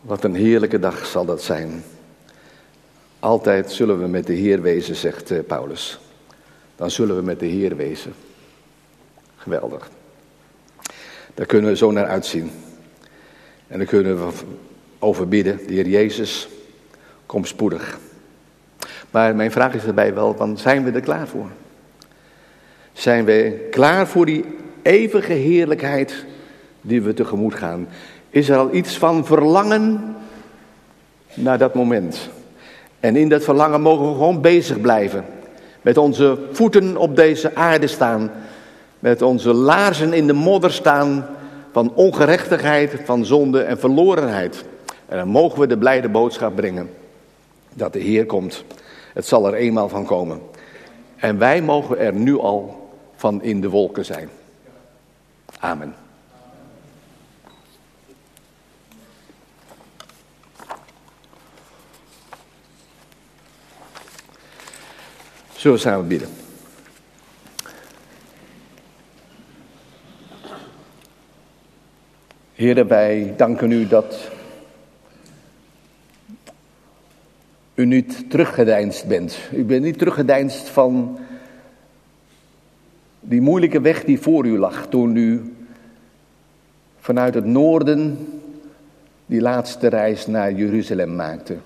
Wat 0.00 0.24
een 0.24 0.34
heerlijke 0.34 0.78
dag 0.78 1.06
zal 1.06 1.24
dat 1.24 1.42
zijn. 1.42 1.84
Altijd 3.18 3.72
zullen 3.72 4.00
we 4.00 4.06
met 4.06 4.26
de 4.26 4.32
Heer 4.32 4.62
wezen, 4.62 4.96
zegt 4.96 5.30
eh, 5.30 5.38
Paulus. 5.46 5.98
dan 6.76 6.90
zullen 6.90 7.16
we 7.16 7.22
met 7.22 7.40
de 7.40 7.46
Heer 7.46 7.76
wezen. 7.76 8.14
Geweldig. 9.42 9.90
Daar 11.34 11.46
kunnen 11.46 11.70
we 11.70 11.76
zo 11.76 11.90
naar 11.90 12.06
uitzien. 12.06 12.50
En 13.66 13.78
dan 13.78 13.86
kunnen 13.86 14.26
we 14.26 14.32
over 14.98 15.28
bidden, 15.28 15.56
de 15.66 15.72
Heer 15.72 15.88
Jezus, 15.88 16.48
kom 17.26 17.44
spoedig. 17.44 17.98
Maar 19.10 19.36
mijn 19.36 19.52
vraag 19.52 19.74
is 19.74 19.84
erbij 19.84 20.14
wel, 20.14 20.36
want 20.36 20.60
zijn 20.60 20.84
we 20.84 20.90
er 20.90 21.00
klaar 21.00 21.28
voor? 21.28 21.50
Zijn 22.92 23.24
we 23.24 23.68
klaar 23.70 24.06
voor 24.06 24.26
die 24.26 24.44
eeuwige 24.82 25.32
heerlijkheid 25.32 26.24
die 26.80 27.02
we 27.02 27.14
tegemoet 27.14 27.54
gaan? 27.54 27.88
Is 28.30 28.48
er 28.48 28.56
al 28.56 28.74
iets 28.74 28.98
van 28.98 29.26
verlangen 29.26 30.16
naar 31.34 31.58
dat 31.58 31.74
moment? 31.74 32.28
En 33.00 33.16
in 33.16 33.28
dat 33.28 33.44
verlangen 33.44 33.80
mogen 33.80 34.08
we 34.08 34.12
gewoon 34.12 34.40
bezig 34.40 34.80
blijven. 34.80 35.24
Met 35.80 35.96
onze 35.96 36.38
voeten 36.52 36.96
op 36.96 37.16
deze 37.16 37.54
aarde 37.54 37.86
staan. 37.86 38.30
Met 39.02 39.22
onze 39.22 39.52
laarzen 39.52 40.12
in 40.12 40.26
de 40.26 40.32
modder 40.32 40.72
staan 40.72 41.26
van 41.72 41.94
ongerechtigheid, 41.94 43.00
van 43.04 43.24
zonde 43.24 43.62
en 43.62 43.78
verlorenheid. 43.78 44.64
En 45.06 45.16
dan 45.16 45.28
mogen 45.28 45.60
we 45.60 45.66
de 45.66 45.78
blijde 45.78 46.08
boodschap 46.08 46.56
brengen 46.56 46.90
dat 47.74 47.92
de 47.92 47.98
Heer 47.98 48.26
komt. 48.26 48.64
Het 49.14 49.26
zal 49.26 49.46
er 49.46 49.54
eenmaal 49.54 49.88
van 49.88 50.04
komen. 50.04 50.40
En 51.16 51.38
wij 51.38 51.62
mogen 51.62 51.98
er 51.98 52.12
nu 52.12 52.38
al 52.38 52.90
van 53.16 53.42
in 53.42 53.60
de 53.60 53.68
wolken 53.68 54.04
zijn. 54.04 54.28
Amen. 55.58 55.94
Zullen 65.54 65.76
we 65.76 65.82
samen 65.82 66.08
bidden? 66.08 66.41
Heer, 72.62 72.86
wij 72.86 73.34
danken 73.36 73.72
u 73.72 73.86
dat 73.86 74.30
u 77.74 77.86
niet 77.86 78.30
teruggedeinst 78.30 79.06
bent. 79.06 79.38
U 79.52 79.64
bent 79.64 79.82
niet 79.82 79.98
teruggedeinst 79.98 80.68
van 80.68 81.18
die 83.20 83.40
moeilijke 83.40 83.80
weg 83.80 84.04
die 84.04 84.20
voor 84.20 84.46
u 84.46 84.58
lag 84.58 84.86
toen 84.86 85.16
u 85.16 85.54
vanuit 86.98 87.34
het 87.34 87.44
noorden 87.44 88.28
die 89.26 89.40
laatste 89.40 89.86
reis 89.86 90.26
naar 90.26 90.52
Jeruzalem 90.52 91.16
maakte. 91.16 91.56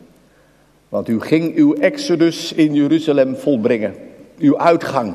Want 0.88 1.08
u 1.08 1.20
ging 1.20 1.56
uw 1.56 1.74
exodus 1.74 2.52
in 2.52 2.74
Jeruzalem 2.74 3.36
volbrengen, 3.36 3.94
uw 4.38 4.58
uitgang. 4.58 5.14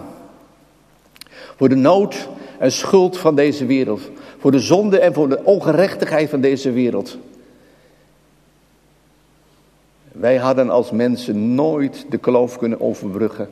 Voor 1.55 1.69
de 1.69 1.75
nood 1.75 2.29
en 2.61 2.71
schuld 2.71 3.17
van 3.17 3.35
deze 3.35 3.65
wereld, 3.65 4.01
voor 4.37 4.51
de 4.51 4.59
zonde 4.59 4.99
en 4.99 5.13
voor 5.13 5.29
de 5.29 5.43
ongerechtigheid 5.43 6.29
van 6.29 6.41
deze 6.41 6.71
wereld. 6.71 7.17
Wij 10.11 10.37
hadden 10.37 10.69
als 10.69 10.91
mensen 10.91 11.55
nooit 11.55 12.05
de 12.09 12.17
kloof 12.17 12.57
kunnen 12.57 12.81
overbruggen. 12.81 13.49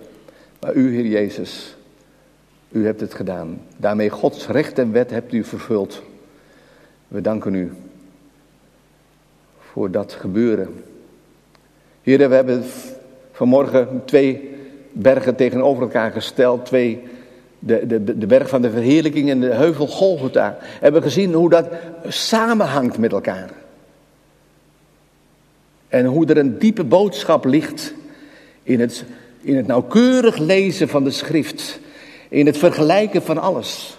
Maar 0.60 0.74
u, 0.74 0.96
Heer 0.96 1.06
Jezus, 1.06 1.76
u 2.72 2.86
hebt 2.86 3.00
het 3.00 3.14
gedaan. 3.14 3.62
Daarmee 3.78 4.10
Gods 4.10 4.48
recht 4.48 4.80
en 4.80 4.92
wet 4.92 5.10
hebt 5.10 5.34
u 5.34 5.44
vervuld. 5.44 6.02
We 7.08 7.22
danken 7.22 7.54
u 7.54 7.72
voor 9.60 9.92
dat 9.92 10.14
gebeuren. 10.14 10.84
Heer, 12.02 12.30
we 12.30 12.36
hebben 12.36 12.64
vanmorgen 13.32 14.02
twee 14.06 14.58
bergen 14.92 15.36
tegenover 15.36 15.84
elkaar 15.84 16.12
gesteld. 16.12 16.66
Twee, 16.66 17.04
de, 17.60 17.88
de, 17.88 18.18
de 18.18 18.26
berg 18.26 18.50
van 18.50 18.62
de 18.62 18.72
verheerlijking 18.72 19.30
en 19.30 19.40
de 19.40 19.54
heuvel 19.54 19.88
Golgotha. 19.88 20.58
Hebben 20.62 21.02
gezien 21.02 21.34
hoe 21.34 21.50
dat 21.50 21.68
samenhangt 22.08 22.98
met 22.98 23.12
elkaar. 23.12 23.50
En 25.88 26.06
hoe 26.06 26.26
er 26.26 26.38
een 26.38 26.58
diepe 26.58 26.84
boodschap 26.84 27.46
ligt 27.46 27.94
in 28.64 28.80
het, 28.80 29.06
in 29.42 29.56
het 29.56 29.68
nauwkeurig 29.68 30.38
lezen 30.38 30.88
van 30.88 31.04
de 31.04 31.12
schrift. 31.12 31.80
In 32.30 32.46
het 32.46 32.58
vergelijken 32.58 33.22
van 33.22 33.38
alles. 33.38 33.98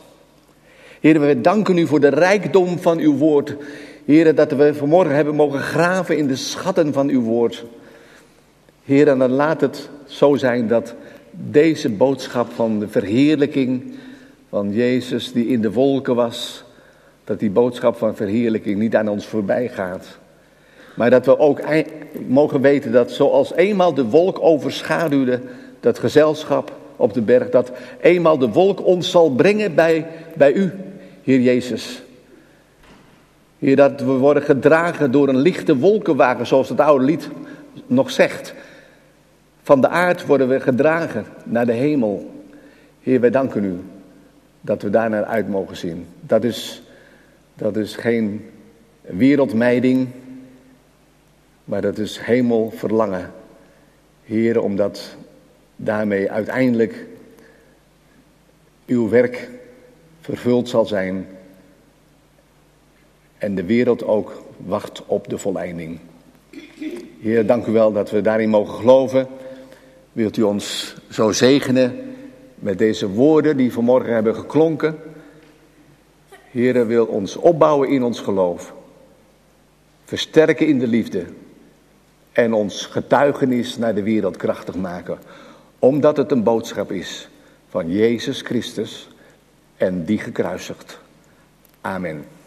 Heer, 1.01 1.21
we 1.21 1.41
danken 1.41 1.79
u 1.79 1.87
voor 1.87 2.01
de 2.01 2.09
rijkdom 2.09 2.79
van 2.79 2.99
uw 2.99 3.17
woord. 3.17 3.57
Heer, 4.05 4.35
dat 4.35 4.53
we 4.53 4.75
vanmorgen 4.75 5.15
hebben 5.15 5.35
mogen 5.35 5.61
graven 5.61 6.17
in 6.17 6.27
de 6.27 6.37
schatten 6.37 6.93
van 6.93 7.09
uw 7.09 7.23
woord. 7.23 7.65
Heer, 8.85 9.09
en 9.09 9.19
dan 9.19 9.31
laat 9.31 9.61
het 9.61 9.89
zo 10.07 10.37
zijn 10.37 10.69
dat 10.69 10.95
deze 11.31 11.89
boodschap 11.89 12.53
van 12.53 12.79
de 12.79 12.89
verheerlijking 12.89 13.95
van 14.49 14.73
Jezus 14.73 15.33
die 15.33 15.47
in 15.47 15.61
de 15.61 15.73
wolken 15.73 16.15
was, 16.15 16.65
dat 17.25 17.39
die 17.39 17.51
boodschap 17.51 17.97
van 17.97 18.17
verheerlijking 18.17 18.79
niet 18.79 18.97
aan 18.97 19.09
ons 19.09 19.27
voorbij 19.27 19.69
gaat. 19.69 20.19
Maar 20.97 21.11
dat 21.11 21.27
we 21.27 21.39
ook 21.39 21.61
mogen 22.29 22.61
weten 22.61 22.93
dat 22.93 23.11
zoals 23.11 23.55
eenmaal 23.55 23.95
de 23.95 24.05
wolk 24.05 24.39
overschaduwde 24.41 25.41
dat 25.81 25.99
gezelschap 25.99 26.79
op 26.97 27.15
de 27.15 27.21
berg, 27.21 27.51
dat 27.51 27.73
eenmaal 28.01 28.39
de 28.39 28.49
wolk 28.49 28.87
ons 28.87 29.11
zal 29.11 29.31
brengen 29.31 29.75
bij, 29.75 30.07
bij 30.37 30.53
u, 30.53 30.73
Heer 31.23 31.41
Jezus. 31.41 32.03
Heer, 33.59 33.77
dat 33.77 34.01
we 34.01 34.13
worden 34.13 34.43
gedragen 34.43 35.11
door 35.11 35.29
een 35.29 35.41
lichte 35.41 35.77
wolkenwagen, 35.77 36.47
zoals 36.47 36.69
het 36.69 36.81
oude 36.81 37.05
lied 37.05 37.29
nog 37.87 38.11
zegt. 38.11 38.55
Van 39.71 39.81
de 39.81 39.89
aard 39.89 40.27
worden 40.27 40.49
we 40.49 40.61
gedragen 40.61 41.27
naar 41.45 41.67
de 41.67 41.73
hemel. 41.73 42.31
Heer, 43.01 43.21
wij 43.21 43.31
danken 43.31 43.65
u 43.65 43.81
dat 44.61 44.83
we 44.83 44.91
daar 44.91 45.11
naar 45.11 45.25
uit 45.25 45.49
mogen 45.49 45.77
zien. 45.77 46.07
Dat 46.21 46.45
is, 46.45 46.83
dat 47.55 47.77
is 47.77 47.97
geen 47.97 48.51
wereldmijding, 49.01 50.09
maar 51.65 51.81
dat 51.81 51.99
is 51.99 52.19
hemelverlangen. 52.19 53.33
Heer, 54.25 54.63
omdat 54.63 55.17
daarmee 55.77 56.31
uiteindelijk 56.31 57.07
uw 58.87 59.09
werk 59.09 59.51
vervuld 60.21 60.69
zal 60.69 60.87
zijn 60.87 61.27
en 63.39 63.55
de 63.55 63.65
wereld 63.65 64.05
ook 64.05 64.43
wacht 64.57 65.07
op 65.07 65.29
de 65.29 65.39
volleinding. 65.39 65.99
Heer, 67.21 67.47
dank 67.47 67.67
u 67.67 67.73
wel 67.73 67.93
dat 67.93 68.11
we 68.11 68.21
daarin 68.21 68.49
mogen 68.49 68.75
geloven. 68.75 69.27
Wilt 70.13 70.37
u 70.37 70.43
ons 70.43 70.95
zo 71.11 71.33
zegenen 71.33 72.15
met 72.55 72.79
deze 72.79 73.09
woorden 73.09 73.57
die 73.57 73.73
vanmorgen 73.73 74.15
hebben 74.15 74.35
geklonken? 74.35 74.99
Heer, 76.31 76.87
wil 76.87 77.07
ons 77.07 77.37
opbouwen 77.37 77.89
in 77.89 78.03
ons 78.03 78.21
geloof. 78.21 78.75
Versterken 80.05 80.67
in 80.67 80.79
de 80.79 80.87
liefde. 80.87 81.25
En 82.33 82.53
ons 82.53 82.87
getuigenis 82.87 83.77
naar 83.77 83.95
de 83.95 84.03
wereld 84.03 84.37
krachtig 84.37 84.75
maken. 84.75 85.19
Omdat 85.79 86.17
het 86.17 86.31
een 86.31 86.43
boodschap 86.43 86.93
is 86.93 87.29
van 87.69 87.91
Jezus 87.91 88.41
Christus 88.41 89.09
en 89.77 90.05
die 90.05 90.19
gekruisigd. 90.19 90.99
Amen. 91.81 92.40